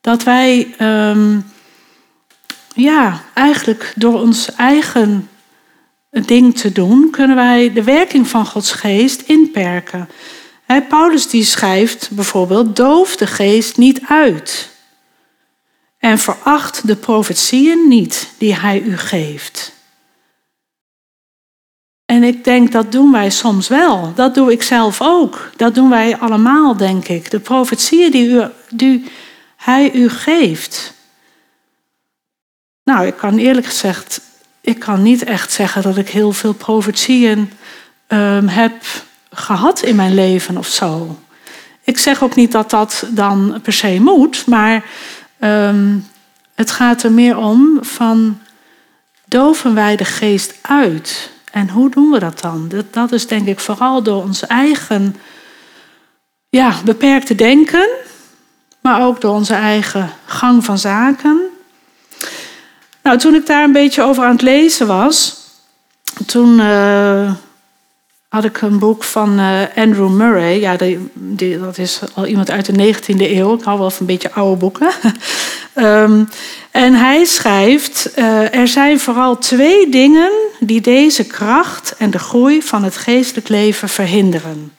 Dat 0.00 0.22
wij 0.22 0.74
um, 0.80 1.44
ja, 2.76 3.22
eigenlijk 3.34 3.92
door 3.96 4.20
ons 4.20 4.54
eigen 4.54 5.28
ding 6.10 6.58
te 6.58 6.72
doen, 6.72 7.10
kunnen 7.10 7.36
wij 7.36 7.72
de 7.72 7.82
werking 7.82 8.28
van 8.28 8.46
Gods 8.46 8.72
geest 8.72 9.20
inperken. 9.20 10.08
Paulus 10.88 11.28
die 11.28 11.44
schrijft 11.44 12.10
bijvoorbeeld, 12.10 12.76
doof 12.76 13.16
de 13.16 13.26
geest 13.26 13.76
niet 13.76 14.00
uit. 14.08 14.70
En 15.98 16.18
veracht 16.18 16.86
de 16.86 16.96
profetieën 16.96 17.88
niet 17.88 18.28
die 18.38 18.54
hij 18.54 18.80
u 18.80 18.96
geeft. 18.96 19.72
En 22.06 22.22
ik 22.22 22.44
denk 22.44 22.72
dat 22.72 22.92
doen 22.92 23.12
wij 23.12 23.30
soms 23.30 23.68
wel. 23.68 24.12
Dat 24.14 24.34
doe 24.34 24.52
ik 24.52 24.62
zelf 24.62 24.98
ook. 25.02 25.50
Dat 25.56 25.74
doen 25.74 25.90
wij 25.90 26.16
allemaal, 26.16 26.76
denk 26.76 27.08
ik. 27.08 27.30
De 27.30 27.40
profetieën 27.40 28.10
die, 28.10 28.28
u, 28.28 28.44
die 28.70 29.04
hij 29.56 29.92
u 29.92 30.08
geeft. 30.08 30.95
Nou, 32.86 33.06
ik 33.06 33.16
kan 33.16 33.38
eerlijk 33.38 33.66
gezegd 33.66 34.20
ik 34.60 34.78
kan 34.78 35.02
niet 35.02 35.24
echt 35.24 35.52
zeggen 35.52 35.82
dat 35.82 35.96
ik 35.96 36.08
heel 36.08 36.32
veel 36.32 36.52
profetieën 36.52 37.52
um, 38.08 38.48
heb 38.48 38.72
gehad 39.30 39.82
in 39.82 39.96
mijn 39.96 40.14
leven 40.14 40.56
of 40.56 40.66
zo. 40.66 41.18
Ik 41.84 41.98
zeg 41.98 42.22
ook 42.22 42.34
niet 42.34 42.52
dat 42.52 42.70
dat 42.70 43.06
dan 43.10 43.58
per 43.62 43.72
se 43.72 44.00
moet, 44.00 44.46
maar 44.46 44.84
um, 45.40 46.06
het 46.54 46.70
gaat 46.70 47.02
er 47.02 47.12
meer 47.12 47.36
om 47.36 47.78
van 47.80 48.40
doven 49.24 49.74
wij 49.74 49.96
de 49.96 50.04
geest 50.04 50.54
uit. 50.62 51.30
En 51.52 51.68
hoe 51.68 51.90
doen 51.90 52.10
we 52.10 52.18
dat 52.18 52.40
dan? 52.40 52.68
Dat, 52.68 52.92
dat 52.92 53.12
is 53.12 53.26
denk 53.26 53.46
ik 53.46 53.60
vooral 53.60 54.02
door 54.02 54.22
ons 54.22 54.46
eigen 54.46 55.16
ja, 56.48 56.74
beperkte 56.84 57.34
denken, 57.34 57.88
maar 58.80 59.02
ook 59.02 59.20
door 59.20 59.34
onze 59.34 59.54
eigen 59.54 60.10
gang 60.24 60.64
van 60.64 60.78
zaken. 60.78 61.55
Nou, 63.06 63.18
toen 63.18 63.34
ik 63.34 63.46
daar 63.46 63.64
een 63.64 63.72
beetje 63.72 64.02
over 64.02 64.24
aan 64.24 64.32
het 64.32 64.42
lezen 64.42 64.86
was, 64.86 65.36
toen 66.26 66.58
uh, 66.58 67.32
had 68.28 68.44
ik 68.44 68.60
een 68.60 68.78
boek 68.78 69.04
van 69.04 69.38
uh, 69.40 69.62
Andrew 69.76 70.10
Murray. 70.10 70.60
Ja, 70.60 70.76
die, 70.76 71.10
die, 71.14 71.58
dat 71.58 71.78
is 71.78 72.00
al 72.14 72.26
iemand 72.26 72.50
uit 72.50 72.66
de 72.66 72.94
19e 72.94 73.20
eeuw. 73.20 73.54
Ik 73.54 73.62
hou 73.62 73.78
wel 73.78 73.90
van 73.90 74.00
een 74.00 74.06
beetje 74.06 74.32
oude 74.32 74.56
boeken. 74.56 74.90
um, 75.74 76.28
en 76.70 76.94
hij 76.94 77.24
schrijft: 77.24 78.12
uh, 78.18 78.54
Er 78.54 78.68
zijn 78.68 79.00
vooral 79.00 79.38
twee 79.38 79.88
dingen 79.88 80.30
die 80.60 80.80
deze 80.80 81.24
kracht 81.24 81.94
en 81.98 82.10
de 82.10 82.18
groei 82.18 82.62
van 82.62 82.84
het 82.84 82.96
geestelijk 82.96 83.48
leven 83.48 83.88
verhinderen. 83.88 84.72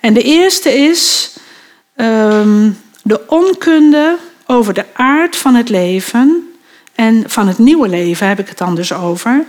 En 0.00 0.14
de 0.14 0.22
eerste 0.22 0.78
is 0.78 1.34
um, 1.96 2.78
de 3.02 3.20
onkunde 3.26 4.16
over 4.46 4.74
de 4.74 4.84
aard 4.92 5.36
van 5.36 5.54
het 5.54 5.68
leven 5.68 6.44
en 7.00 7.24
van 7.26 7.48
het 7.48 7.58
nieuwe 7.58 7.88
leven 7.88 8.28
heb 8.28 8.38
ik 8.38 8.48
het 8.48 8.58
dan 8.58 8.74
dus 8.74 8.92
over 8.92 9.44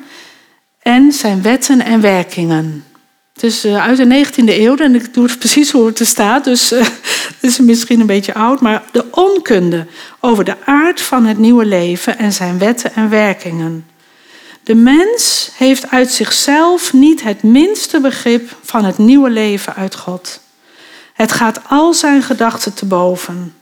en 0.81 1.11
zijn 1.11 1.41
wetten 1.41 1.85
en 1.85 2.01
werkingen. 2.01 2.85
Dus 3.33 3.65
uit 3.65 3.97
de 3.97 4.25
19e 4.25 4.43
eeuw, 4.45 4.75
en 4.75 4.95
ik 4.95 5.13
doe 5.13 5.27
het 5.27 5.39
precies 5.43 5.71
hoe 5.71 5.85
het 5.85 5.99
er 5.99 6.05
staat, 6.05 6.43
dus 6.43 6.71
uh, 6.71 6.79
het 7.33 7.35
is 7.41 7.59
misschien 7.59 7.99
een 7.99 8.05
beetje 8.05 8.33
oud, 8.33 8.61
maar 8.61 8.83
de 8.91 9.05
onkunde 9.11 9.87
over 10.19 10.43
de 10.43 10.65
aard 10.65 11.01
van 11.01 11.25
het 11.25 11.37
nieuwe 11.37 11.65
leven 11.65 12.17
en 12.17 12.33
zijn 12.33 12.57
wetten 12.57 12.95
en 12.95 13.09
werkingen. 13.09 13.85
De 14.63 14.75
mens 14.75 15.51
heeft 15.53 15.89
uit 15.89 16.11
zichzelf 16.11 16.93
niet 16.93 17.23
het 17.23 17.43
minste 17.43 17.99
begrip 17.99 18.57
van 18.63 18.85
het 18.85 18.97
nieuwe 18.97 19.29
leven 19.29 19.75
uit 19.75 19.95
God. 19.95 20.41
Het 21.13 21.31
gaat 21.31 21.61
al 21.67 21.93
zijn 21.93 22.23
gedachten 22.23 22.73
te 22.73 22.85
boven. 22.85 23.61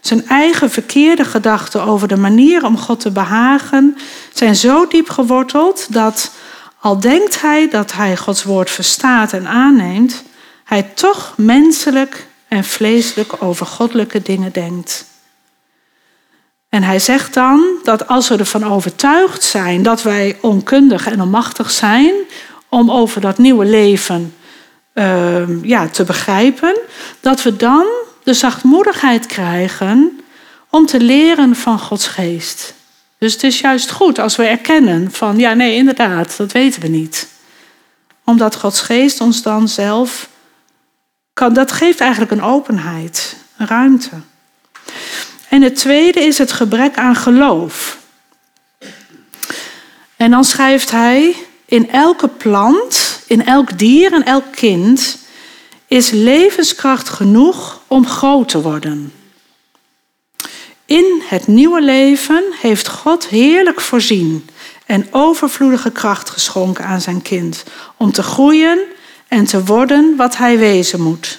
Zijn 0.00 0.26
eigen 0.26 0.70
verkeerde 0.70 1.24
gedachten 1.24 1.82
over 1.82 2.08
de 2.08 2.16
manier 2.16 2.64
om 2.64 2.78
God 2.78 3.00
te 3.00 3.10
behagen 3.10 3.96
zijn 4.32 4.56
zo 4.56 4.86
diep 4.86 5.10
geworteld 5.10 5.92
dat 5.92 6.32
al 6.80 7.00
denkt 7.00 7.40
hij 7.40 7.68
dat 7.68 7.92
hij 7.92 8.16
Gods 8.16 8.42
woord 8.42 8.70
verstaat 8.70 9.32
en 9.32 9.46
aanneemt, 9.46 10.22
hij 10.64 10.82
toch 10.82 11.32
menselijk 11.36 12.26
en 12.48 12.64
vleeselijk 12.64 13.42
over 13.42 13.66
goddelijke 13.66 14.22
dingen 14.22 14.52
denkt. 14.52 15.06
En 16.68 16.82
hij 16.82 16.98
zegt 16.98 17.34
dan 17.34 17.64
dat 17.82 18.08
als 18.08 18.28
we 18.28 18.36
ervan 18.36 18.64
overtuigd 18.64 19.42
zijn 19.42 19.82
dat 19.82 20.02
wij 20.02 20.38
onkundig 20.40 21.06
en 21.06 21.20
onmachtig 21.20 21.70
zijn 21.70 22.14
om 22.68 22.90
over 22.90 23.20
dat 23.20 23.38
nieuwe 23.38 23.64
leven 23.64 24.34
uh, 24.94 25.62
ja, 25.62 25.88
te 25.88 26.04
begrijpen, 26.04 26.78
dat 27.20 27.42
we 27.42 27.56
dan 27.56 27.86
de 28.28 28.34
zachtmoedigheid 28.34 29.26
krijgen 29.26 30.20
om 30.70 30.86
te 30.86 31.00
leren 31.00 31.56
van 31.56 31.78
Gods 31.78 32.06
geest. 32.06 32.74
Dus 33.18 33.32
het 33.32 33.42
is 33.42 33.60
juist 33.60 33.90
goed 33.90 34.18
als 34.18 34.36
we 34.36 34.44
erkennen 34.44 35.12
van, 35.12 35.38
ja 35.38 35.54
nee, 35.54 35.74
inderdaad, 35.74 36.36
dat 36.36 36.52
weten 36.52 36.80
we 36.80 36.88
niet. 36.88 37.28
Omdat 38.24 38.56
Gods 38.56 38.80
geest 38.80 39.20
ons 39.20 39.42
dan 39.42 39.68
zelf 39.68 40.28
kan, 41.32 41.52
dat 41.52 41.72
geeft 41.72 42.00
eigenlijk 42.00 42.30
een 42.30 42.42
openheid, 42.42 43.36
een 43.56 43.66
ruimte. 43.66 44.10
En 45.48 45.62
het 45.62 45.76
tweede 45.76 46.20
is 46.20 46.38
het 46.38 46.52
gebrek 46.52 46.96
aan 46.96 47.16
geloof. 47.16 47.98
En 50.16 50.30
dan 50.30 50.44
schrijft 50.44 50.90
hij, 50.90 51.36
in 51.64 51.90
elke 51.90 52.28
plant, 52.28 53.22
in 53.26 53.46
elk 53.46 53.78
dier 53.78 54.12
en 54.12 54.24
elk 54.24 54.52
kind 54.52 55.18
is 55.86 56.10
levenskracht 56.10 57.08
genoeg 57.08 57.77
om 57.88 58.06
groot 58.06 58.48
te 58.48 58.62
worden. 58.62 59.12
In 60.84 61.22
het 61.24 61.46
nieuwe 61.46 61.82
leven 61.82 62.44
heeft 62.60 62.88
God 62.88 63.28
heerlijk 63.28 63.80
voorzien 63.80 64.48
en 64.86 65.06
overvloedige 65.10 65.90
kracht 65.90 66.30
geschonken 66.30 66.84
aan 66.84 67.00
zijn 67.00 67.22
kind 67.22 67.64
om 67.96 68.12
te 68.12 68.22
groeien 68.22 68.78
en 69.28 69.44
te 69.44 69.64
worden 69.64 70.16
wat 70.16 70.36
hij 70.36 70.58
wezen 70.58 71.00
moet. 71.00 71.38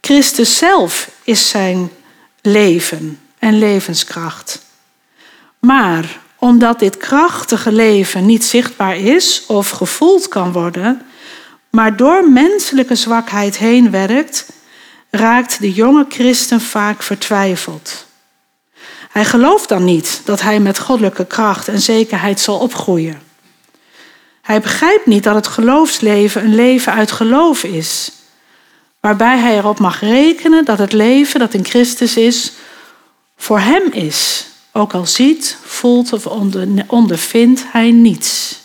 Christus 0.00 0.56
zelf 0.56 1.10
is 1.24 1.48
zijn 1.48 1.90
leven 2.40 3.18
en 3.38 3.58
levenskracht. 3.58 4.64
Maar 5.58 6.20
omdat 6.38 6.78
dit 6.78 6.96
krachtige 6.96 7.72
leven 7.72 8.26
niet 8.26 8.44
zichtbaar 8.44 8.96
is 8.96 9.44
of 9.46 9.70
gevoeld 9.70 10.28
kan 10.28 10.52
worden, 10.52 11.02
maar 11.70 11.96
door 11.96 12.30
menselijke 12.30 12.94
zwakheid 12.94 13.58
heen 13.58 13.90
werkt, 13.90 14.46
raakt 15.10 15.60
de 15.60 15.72
jonge 15.72 16.06
christen 16.08 16.60
vaak 16.60 17.02
vertwijfeld. 17.02 18.06
Hij 19.10 19.24
gelooft 19.24 19.68
dan 19.68 19.84
niet 19.84 20.20
dat 20.24 20.40
hij 20.40 20.60
met 20.60 20.78
goddelijke 20.78 21.26
kracht 21.26 21.68
en 21.68 21.80
zekerheid 21.80 22.40
zal 22.40 22.58
opgroeien. 22.58 23.22
Hij 24.42 24.60
begrijpt 24.60 25.06
niet 25.06 25.22
dat 25.22 25.34
het 25.34 25.46
geloofsleven 25.46 26.44
een 26.44 26.54
leven 26.54 26.92
uit 26.92 27.12
geloof 27.12 27.64
is, 27.64 28.12
waarbij 29.00 29.38
hij 29.38 29.56
erop 29.56 29.78
mag 29.78 30.00
rekenen 30.00 30.64
dat 30.64 30.78
het 30.78 30.92
leven 30.92 31.40
dat 31.40 31.54
in 31.54 31.64
Christus 31.64 32.16
is, 32.16 32.52
voor 33.36 33.60
hem 33.60 33.92
is, 33.92 34.46
ook 34.72 34.94
al 34.94 35.06
ziet, 35.06 35.58
voelt 35.64 36.12
of 36.12 36.26
ondervindt 36.86 37.64
hij 37.66 37.90
niets. 37.90 38.60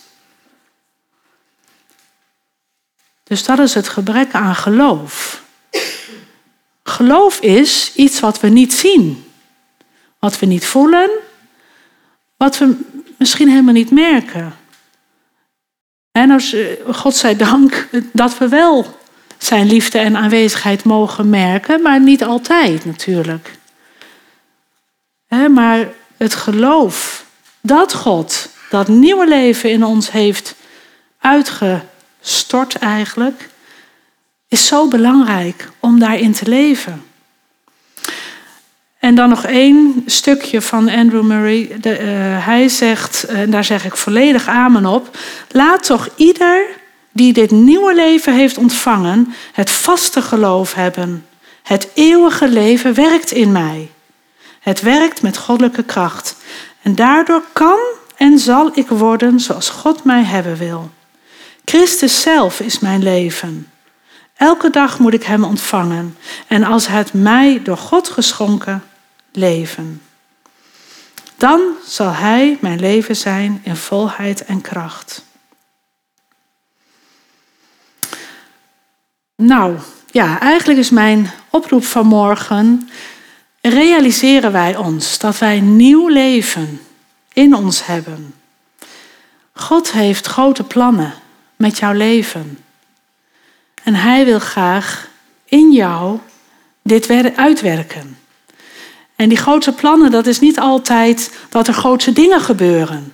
Dus 3.22 3.44
dat 3.44 3.58
is 3.58 3.74
het 3.74 3.88
gebrek 3.88 4.32
aan 4.32 4.54
geloof. 4.54 5.42
Geloof 6.82 7.40
is 7.40 7.92
iets 7.94 8.20
wat 8.20 8.40
we 8.40 8.48
niet 8.48 8.72
zien. 8.72 9.24
Wat 10.18 10.38
we 10.38 10.46
niet 10.46 10.66
voelen, 10.66 11.10
wat 12.36 12.58
we 12.58 12.76
misschien 13.18 13.48
helemaal 13.48 13.74
niet 13.74 13.90
merken. 13.90 14.56
En 16.12 16.30
als, 16.30 16.52
eh, 16.52 16.66
God 16.90 17.16
zij 17.16 17.36
dank 17.36 17.88
dat 18.12 18.38
we 18.38 18.48
wel 18.48 19.00
zijn 19.38 19.66
liefde 19.66 19.98
en 19.98 20.16
aanwezigheid 20.16 20.84
mogen 20.84 21.30
merken, 21.30 21.82
maar 21.82 22.00
niet 22.00 22.24
altijd 22.24 22.84
natuurlijk. 22.84 23.50
Maar 25.50 25.88
het 26.16 26.34
geloof 26.34 27.24
dat 27.60 27.94
God 27.94 28.48
dat 28.70 28.88
nieuwe 28.88 29.28
leven 29.28 29.70
in 29.70 29.84
ons 29.84 30.10
heeft 30.10 30.54
uitgestort 31.18 32.76
eigenlijk, 32.76 33.48
is 34.52 34.66
zo 34.66 34.88
belangrijk 34.88 35.68
om 35.80 35.98
daarin 35.98 36.32
te 36.32 36.48
leven. 36.48 37.04
En 38.98 39.14
dan 39.14 39.28
nog 39.28 39.44
één 39.44 40.02
stukje 40.06 40.60
van 40.60 40.88
Andrew 40.88 41.22
Murray. 41.22 41.76
De, 41.80 42.00
uh, 42.00 42.06
hij 42.46 42.68
zegt, 42.68 43.24
en 43.24 43.50
daar 43.50 43.64
zeg 43.64 43.84
ik 43.84 43.96
volledig 43.96 44.48
amen 44.48 44.86
op. 44.86 45.18
Laat 45.50 45.84
toch 45.84 46.08
ieder 46.16 46.66
die 47.12 47.32
dit 47.32 47.50
nieuwe 47.50 47.94
leven 47.94 48.34
heeft 48.34 48.58
ontvangen, 48.58 49.34
het 49.52 49.70
vaste 49.70 50.22
geloof 50.22 50.74
hebben. 50.74 51.26
Het 51.62 51.88
eeuwige 51.94 52.48
leven 52.48 52.94
werkt 52.94 53.30
in 53.30 53.52
mij. 53.52 53.90
Het 54.60 54.80
werkt 54.80 55.22
met 55.22 55.36
goddelijke 55.36 55.82
kracht. 55.82 56.36
En 56.82 56.94
daardoor 56.94 57.42
kan 57.52 57.78
en 58.16 58.38
zal 58.38 58.70
ik 58.74 58.88
worden 58.88 59.40
zoals 59.40 59.70
God 59.70 60.04
mij 60.04 60.22
hebben 60.22 60.56
wil. 60.56 60.90
Christus 61.64 62.20
zelf 62.20 62.60
is 62.60 62.78
mijn 62.78 63.02
leven. 63.02 63.71
Elke 64.36 64.70
dag 64.70 64.98
moet 64.98 65.14
ik 65.14 65.22
Hem 65.22 65.44
ontvangen. 65.44 66.16
En 66.46 66.64
als 66.64 66.86
het 66.86 67.12
mij 67.12 67.62
door 67.62 67.76
God 67.76 68.08
geschonken 68.08 68.82
leven. 69.32 70.02
Dan 71.36 71.60
zal 71.86 72.12
Hij 72.12 72.58
mijn 72.60 72.80
leven 72.80 73.16
zijn 73.16 73.60
in 73.64 73.76
volheid 73.76 74.44
en 74.44 74.60
kracht. 74.60 75.24
Nou, 79.36 79.78
ja, 80.10 80.40
eigenlijk 80.40 80.78
is 80.78 80.90
mijn 80.90 81.30
oproep 81.50 81.84
vanmorgen. 81.84 82.90
Realiseren 83.60 84.52
wij 84.52 84.76
ons 84.76 85.18
dat 85.18 85.38
wij 85.38 85.60
nieuw 85.60 86.08
leven 86.08 86.80
in 87.32 87.54
ons 87.54 87.86
hebben. 87.86 88.34
God 89.52 89.92
heeft 89.92 90.26
grote 90.26 90.64
plannen 90.64 91.14
met 91.56 91.78
jouw 91.78 91.92
leven. 91.92 92.58
En 93.82 93.94
Hij 93.94 94.24
wil 94.24 94.38
graag 94.38 95.08
in 95.44 95.72
jou 95.72 96.18
dit 96.82 97.36
uitwerken. 97.36 98.18
En 99.16 99.28
die 99.28 99.38
grote 99.38 99.72
plannen, 99.72 100.10
dat 100.10 100.26
is 100.26 100.40
niet 100.40 100.58
altijd 100.58 101.34
dat 101.48 101.68
er 101.68 101.74
grote 101.74 102.12
dingen 102.12 102.40
gebeuren. 102.40 103.12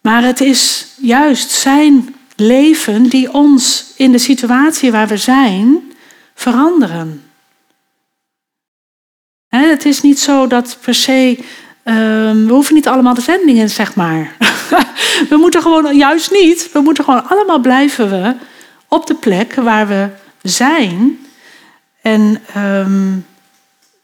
Maar 0.00 0.22
het 0.22 0.40
is 0.40 0.86
juist 1.00 1.50
zijn 1.50 2.14
leven 2.36 3.02
die 3.02 3.32
ons 3.32 3.92
in 3.96 4.12
de 4.12 4.18
situatie 4.18 4.92
waar 4.92 5.08
we 5.08 5.16
zijn 5.16 5.92
veranderen. 6.34 7.22
Het 9.48 9.84
is 9.84 10.02
niet 10.02 10.18
zo 10.18 10.46
dat 10.46 10.78
per 10.80 10.94
se. 10.94 11.38
Ehm, 11.82 12.46
we 12.46 12.52
hoeven 12.52 12.74
niet 12.74 12.88
allemaal 12.88 13.14
de 13.14 13.20
zendingen, 13.20 13.70
zeg 13.70 13.94
maar. 13.94 14.36
we 15.30 15.36
moeten 15.36 15.62
gewoon, 15.62 15.96
juist 15.96 16.30
niet. 16.30 16.72
We 16.72 16.80
moeten 16.80 17.04
gewoon 17.04 17.28
allemaal 17.28 17.58
blijven 17.58 18.10
we 18.10 18.34
op 18.88 19.06
de 19.06 19.14
plek 19.14 19.54
waar 19.54 19.88
we 19.88 20.08
zijn. 20.42 21.18
En, 22.02 22.42
ehm, 22.54 23.16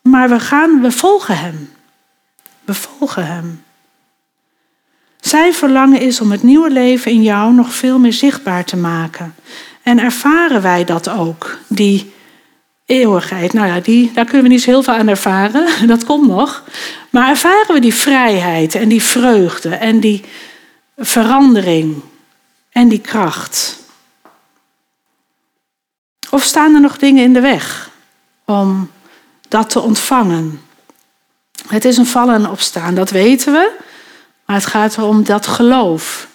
maar 0.03 0.28
we 0.28 0.41
gaan, 0.41 0.80
we 0.80 0.91
volgen 0.91 1.39
Hem. 1.39 1.72
We 2.64 2.74
volgen 2.74 3.26
Hem. 3.26 3.62
Zijn 5.20 5.55
verlangen 5.55 6.01
is 6.01 6.20
om 6.20 6.30
het 6.30 6.43
nieuwe 6.43 6.70
leven 6.70 7.11
in 7.11 7.22
jou 7.22 7.53
nog 7.53 7.74
veel 7.74 7.99
meer 7.99 8.12
zichtbaar 8.12 8.64
te 8.64 8.76
maken. 8.76 9.35
En 9.82 9.99
ervaren 9.99 10.62
wij 10.62 10.85
dat 10.85 11.09
ook, 11.09 11.59
die 11.68 12.12
eeuwigheid. 12.87 13.53
Nou 13.53 13.66
ja, 13.66 13.80
die, 13.80 14.11
daar 14.14 14.24
kunnen 14.24 14.43
we 14.43 14.49
niet 14.49 14.62
zo 14.62 14.70
heel 14.70 14.82
veel 14.82 14.95
aan 14.95 15.09
ervaren, 15.09 15.66
dat 15.87 16.05
komt 16.05 16.28
nog. 16.28 16.64
Maar 17.11 17.28
ervaren 17.28 17.74
we 17.74 17.80
die 17.80 17.95
vrijheid 17.95 18.74
en 18.74 18.89
die 18.89 19.03
vreugde 19.03 19.74
en 19.74 20.01
die 20.01 20.24
verandering 20.97 22.03
en 22.70 22.89
die 22.89 23.01
kracht? 23.01 23.84
Of 26.35 26.43
staan 26.43 26.74
er 26.74 26.80
nog 26.80 26.99
dingen 26.99 27.24
in 27.24 27.32
de 27.32 27.41
weg 27.41 27.91
om 28.45 28.91
dat 29.49 29.70
te 29.70 29.80
ontvangen? 29.80 30.61
Het 31.68 31.85
is 31.85 31.97
een 31.97 32.07
vallen 32.07 32.35
en 32.35 32.51
opstaan, 32.51 32.95
dat 32.95 33.11
weten 33.11 33.53
we. 33.53 33.72
Maar 34.47 34.57
het 34.57 34.66
gaat 34.66 34.97
erom 34.97 35.24
dat 35.24 35.47
geloof. 35.47 36.28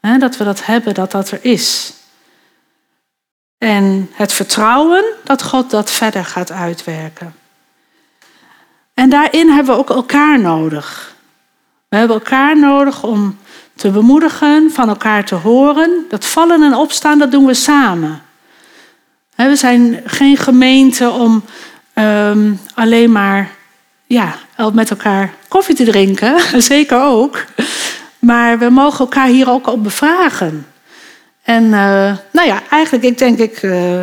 Hè, 0.00 0.18
dat 0.18 0.36
we 0.36 0.44
dat 0.44 0.64
hebben, 0.64 0.94
dat 0.94 1.10
dat 1.10 1.30
er 1.30 1.38
is. 1.44 1.92
En 3.58 4.10
het 4.12 4.32
vertrouwen 4.32 5.04
dat 5.24 5.42
God 5.42 5.70
dat 5.70 5.90
verder 5.90 6.24
gaat 6.24 6.52
uitwerken. 6.52 7.34
En 8.94 9.10
daarin 9.10 9.48
hebben 9.48 9.74
we 9.74 9.80
ook 9.80 9.90
elkaar 9.90 10.40
nodig. 10.40 11.14
We 11.88 11.96
hebben 11.96 12.16
elkaar 12.16 12.58
nodig 12.58 13.02
om 13.02 13.38
te 13.74 13.90
bemoedigen, 13.90 14.70
van 14.70 14.88
elkaar 14.88 15.24
te 15.24 15.34
horen. 15.34 16.04
Dat 16.08 16.24
vallen 16.24 16.62
en 16.62 16.74
opstaan, 16.74 17.18
dat 17.18 17.30
doen 17.30 17.46
we 17.46 17.54
samen. 17.54 18.26
We 19.46 19.56
zijn 19.56 20.00
geen 20.04 20.36
gemeente 20.36 21.10
om 21.10 21.44
ehm, 21.92 22.52
alleen 22.74 23.12
maar 23.12 23.50
ja, 24.06 24.34
met 24.72 24.90
elkaar 24.90 25.32
koffie 25.48 25.74
te 25.74 25.84
drinken, 25.84 26.40
zeker 26.62 27.02
ook. 27.02 27.44
Maar 28.18 28.58
we 28.58 28.68
mogen 28.68 28.98
elkaar 28.98 29.26
hier 29.26 29.50
ook 29.50 29.66
op 29.66 29.82
bevragen. 29.82 30.66
En 31.42 31.64
uh, 31.64 31.70
nou 32.32 32.46
ja, 32.46 32.62
eigenlijk, 32.70 33.04
ik 33.04 33.18
denk, 33.18 33.38
ik 33.38 33.62
uh, 33.62 34.00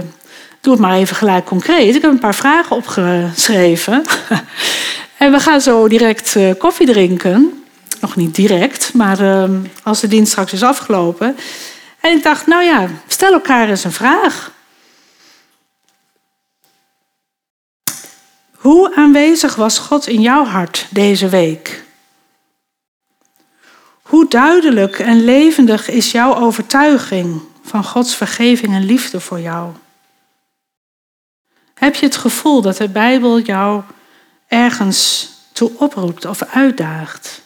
doe 0.62 0.74
het 0.74 0.82
maar 0.82 0.96
even 0.96 1.16
gelijk 1.16 1.46
concreet. 1.46 1.96
Ik 1.96 2.02
heb 2.02 2.12
een 2.12 2.20
paar 2.20 2.36
vragen 2.36 2.76
opgeschreven. 2.76 4.06
en 5.18 5.32
we 5.32 5.40
gaan 5.40 5.62
zo 5.62 5.88
direct 5.88 6.36
uh, 6.36 6.52
koffie 6.58 6.88
drinken. 6.88 7.64
Nog 8.02 8.16
niet 8.16 8.36
direct, 8.36 8.94
maar 8.94 9.20
ehm, 9.20 9.56
als 9.84 10.02
de 10.02 10.08
dienst 10.08 10.32
straks 10.32 10.54
is 10.54 10.64
afgelopen. 10.64 11.38
En 12.00 12.12
ik 12.12 12.24
dacht, 12.24 12.48
nou 12.48 12.64
ja, 12.64 12.88
stel 13.08 13.34
elkaar 13.34 13.70
eens 13.70 13.84
een 13.84 13.92
vraag. 13.92 14.52
Hoe 18.66 18.96
aanwezig 18.96 19.56
was 19.56 19.78
God 19.78 20.08
in 20.08 20.22
jouw 20.22 20.46
hart 20.46 20.88
deze 20.90 21.30
week? 21.30 21.84
Hoe 24.02 24.28
duidelijk 24.30 25.00
en 25.00 25.24
levendig 25.24 25.90
is 25.90 26.12
jouw 26.12 26.36
overtuiging 26.36 27.42
van 27.64 27.84
Gods 27.84 28.16
vergeving 28.16 28.74
en 28.74 28.86
liefde 28.86 29.20
voor 29.20 29.40
jou? 29.40 29.74
Heb 31.74 31.96
je 31.96 32.06
het 32.06 32.16
gevoel 32.16 32.62
dat 32.62 32.78
de 32.78 32.90
Bijbel 32.90 33.40
jou 33.40 33.84
ergens 34.48 35.30
toe 35.52 35.72
oproept 35.78 36.26
of 36.26 36.44
uitdaagt? 36.44 37.42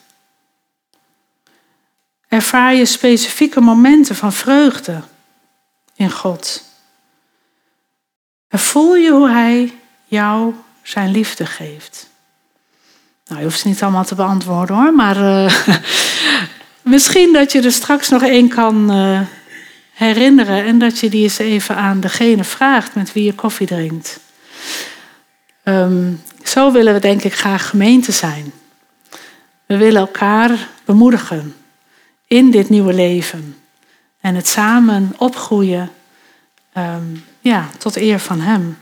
Ervaar 2.28 2.74
je 2.74 2.86
specifieke 2.86 3.61
momenten 3.61 4.15
van 4.15 4.34
vreugde 4.34 5.01
in 5.95 6.11
God? 6.11 6.63
Voel 8.49 8.95
je 8.95 9.11
hoe 9.11 9.30
Hij 9.30 9.74
jou 10.05 10.53
zijn 10.89 11.11
liefde 11.11 11.45
geeft? 11.45 12.09
Nou, 13.25 13.39
je 13.39 13.45
hoeft 13.45 13.59
ze 13.59 13.67
niet 13.67 13.83
allemaal 13.83 14.05
te 14.05 14.15
beantwoorden 14.15 14.75
hoor, 14.75 14.93
maar 14.93 15.17
uh, 15.17 15.53
misschien 16.93 17.33
dat 17.33 17.51
je 17.51 17.61
er 17.61 17.71
straks 17.71 18.09
nog 18.09 18.23
één 18.23 18.47
kan 18.47 18.95
uh, 18.95 19.21
herinneren 19.93 20.63
en 20.65 20.79
dat 20.79 20.99
je 20.99 21.09
die 21.09 21.23
eens 21.23 21.37
even 21.37 21.75
aan 21.75 21.99
degene 21.99 22.43
vraagt 22.43 22.95
met 22.95 23.13
wie 23.13 23.23
je 23.23 23.33
koffie 23.33 23.67
drinkt. 23.67 24.19
Um, 25.63 26.21
zo 26.43 26.71
willen 26.71 26.93
we 26.93 26.99
denk 26.99 27.23
ik 27.23 27.33
graag 27.33 27.69
gemeente 27.69 28.11
zijn. 28.11 28.51
We 29.65 29.77
willen 29.77 30.01
elkaar 30.01 30.67
bemoedigen 30.85 31.55
in 32.27 32.51
dit 32.51 32.69
nieuwe 32.69 32.93
leven 32.93 33.57
en 34.21 34.35
het 34.35 34.47
samen 34.47 35.13
opgroeien 35.17 35.89
um, 36.77 37.25
ja, 37.39 37.69
tot 37.77 37.95
eer 37.95 38.19
van 38.19 38.39
Hem. 38.39 38.77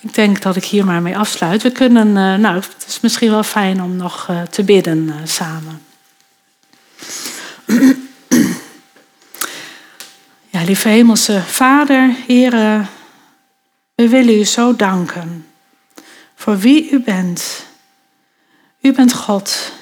Ik 0.00 0.14
denk 0.14 0.42
dat 0.42 0.56
ik 0.56 0.64
hier 0.64 0.84
maar 0.84 1.02
mee 1.02 1.16
afsluit. 1.16 1.62
We 1.62 1.70
kunnen, 1.70 2.06
uh, 2.06 2.34
nou, 2.34 2.54
het 2.54 2.84
is 2.86 3.00
misschien 3.00 3.30
wel 3.30 3.42
fijn 3.42 3.82
om 3.82 3.96
nog 3.96 4.28
uh, 4.30 4.42
te 4.42 4.62
bidden 4.64 4.98
uh, 4.98 5.14
samen. 5.24 5.82
ja, 10.50 10.62
lieve 10.64 10.88
Hemelse 10.88 11.42
Vader, 11.46 12.14
Heer, 12.26 12.52
we 13.94 14.08
willen 14.08 14.38
u 14.38 14.44
zo 14.44 14.76
danken 14.76 15.46
voor 16.40 16.58
wie 16.58 16.90
u 16.90 17.00
bent. 17.00 17.66
U 18.80 18.92
bent 18.92 19.12
God. 19.12 19.72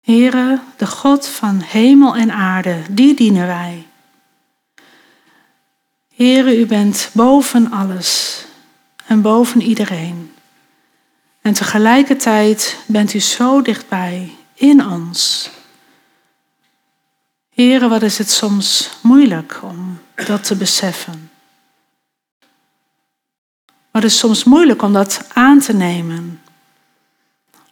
Heere, 0.00 0.60
de 0.76 0.86
God 0.86 1.28
van 1.28 1.60
hemel 1.60 2.16
en 2.16 2.32
aarde, 2.32 2.76
die 2.90 3.14
dienen 3.14 3.46
wij. 3.46 3.86
Heere, 6.14 6.58
u 6.58 6.66
bent 6.66 7.10
boven 7.12 7.70
alles 7.70 8.44
en 9.06 9.22
boven 9.22 9.62
iedereen. 9.62 10.32
En 11.40 11.52
tegelijkertijd 11.52 12.78
bent 12.86 13.14
u 13.14 13.20
zo 13.20 13.62
dichtbij 13.62 14.36
in 14.54 14.86
ons. 14.86 15.50
Heere, 17.54 17.88
wat 17.88 18.02
is 18.02 18.18
het 18.18 18.30
soms 18.30 18.90
moeilijk 19.02 19.60
om 19.62 19.98
dat 20.14 20.44
te 20.44 20.56
beseffen. 20.56 21.30
Wat 23.90 24.04
is 24.04 24.18
soms 24.18 24.44
moeilijk 24.44 24.82
om 24.82 24.92
dat 24.92 25.24
aan 25.32 25.58
te 25.58 25.72
nemen. 25.72 26.42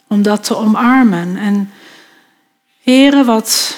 Om 0.07 0.23
dat 0.23 0.45
te 0.45 0.57
omarmen. 0.57 1.37
En 1.37 1.73
Heere, 2.83 3.25
wat 3.25 3.77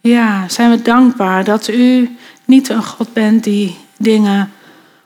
ja, 0.00 0.48
zijn 0.48 0.70
we 0.70 0.82
dankbaar 0.82 1.44
dat 1.44 1.68
u 1.68 2.18
niet 2.50 2.68
een 2.68 2.84
God 2.84 3.12
bent 3.12 3.44
die 3.44 3.78
dingen 3.96 4.52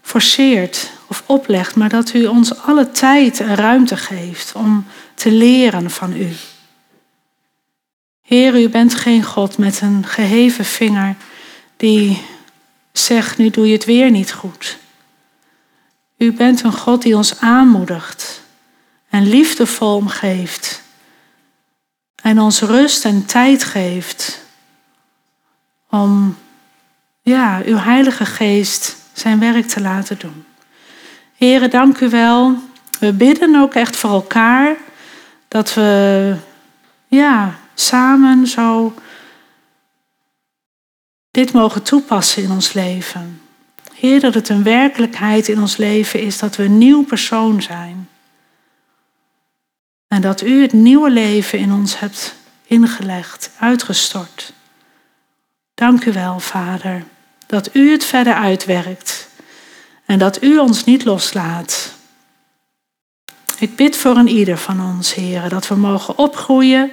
forceert 0.02 0.90
of 1.06 1.22
oplegt, 1.26 1.76
maar 1.76 1.88
dat 1.88 2.14
u 2.14 2.26
ons 2.26 2.58
alle 2.58 2.90
tijd 2.90 3.40
en 3.40 3.54
ruimte 3.54 3.96
geeft 3.96 4.52
om 4.54 4.86
te 5.14 5.30
leren 5.30 5.90
van 5.90 6.12
u. 6.16 6.32
Heer, 8.22 8.60
u 8.60 8.68
bent 8.68 8.94
geen 8.94 9.24
God 9.24 9.58
met 9.58 9.80
een 9.80 10.06
geheven 10.06 10.64
vinger 10.64 11.16
die 11.76 12.22
zegt, 12.92 13.38
nu 13.38 13.50
doe 13.50 13.66
je 13.66 13.72
het 13.72 13.84
weer 13.84 14.10
niet 14.10 14.32
goed. 14.32 14.78
U 16.16 16.32
bent 16.32 16.62
een 16.62 16.72
God 16.72 17.02
die 17.02 17.16
ons 17.16 17.40
aanmoedigt 17.40 18.42
en 19.08 19.28
liefdevol 19.28 19.96
omgeeft 19.96 20.82
en 22.22 22.40
ons 22.40 22.60
rust 22.60 23.04
en 23.04 23.24
tijd 23.24 23.64
geeft 23.64 24.40
om 25.90 26.36
ja, 27.24 27.62
uw 27.64 27.76
Heilige 27.76 28.26
Geest 28.26 28.96
zijn 29.12 29.38
werk 29.38 29.66
te 29.66 29.80
laten 29.80 30.18
doen. 30.18 30.44
Heren, 31.36 31.70
dank 31.70 32.00
u 32.00 32.08
wel. 32.08 32.56
We 33.00 33.12
bidden 33.12 33.56
ook 33.56 33.74
echt 33.74 33.96
voor 33.96 34.10
elkaar 34.10 34.76
dat 35.48 35.74
we 35.74 36.36
ja, 37.06 37.58
samen 37.74 38.46
zo 38.46 38.94
dit 41.30 41.52
mogen 41.52 41.82
toepassen 41.82 42.42
in 42.42 42.50
ons 42.50 42.72
leven. 42.72 43.40
Heer, 43.94 44.20
dat 44.20 44.34
het 44.34 44.48
een 44.48 44.62
werkelijkheid 44.62 45.48
in 45.48 45.60
ons 45.60 45.76
leven 45.76 46.20
is 46.20 46.38
dat 46.38 46.56
we 46.56 46.64
een 46.64 46.78
nieuw 46.78 47.04
persoon 47.04 47.62
zijn. 47.62 48.08
En 50.08 50.20
dat 50.20 50.42
u 50.42 50.62
het 50.62 50.72
nieuwe 50.72 51.10
leven 51.10 51.58
in 51.58 51.72
ons 51.72 51.98
hebt 51.98 52.34
ingelegd, 52.66 53.50
uitgestort. 53.58 54.52
Dank 55.74 56.04
u 56.04 56.12
wel, 56.12 56.40
Vader, 56.40 57.04
dat 57.46 57.74
u 57.74 57.90
het 57.90 58.04
verder 58.04 58.34
uitwerkt 58.34 59.28
en 60.04 60.18
dat 60.18 60.42
u 60.42 60.58
ons 60.58 60.84
niet 60.84 61.04
loslaat. 61.04 61.92
Ik 63.58 63.76
bid 63.76 63.96
voor 63.96 64.16
een 64.16 64.28
ieder 64.28 64.58
van 64.58 64.80
ons, 64.80 65.14
heren, 65.14 65.50
dat 65.50 65.68
we 65.68 65.74
mogen 65.74 66.18
opgroeien 66.18 66.92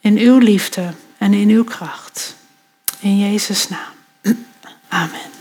in 0.00 0.18
uw 0.18 0.38
liefde 0.38 0.92
en 1.18 1.34
in 1.34 1.48
uw 1.48 1.64
kracht. 1.64 2.36
In 2.98 3.18
Jezus' 3.18 3.68
naam. 3.68 4.36
Amen. 4.88 5.35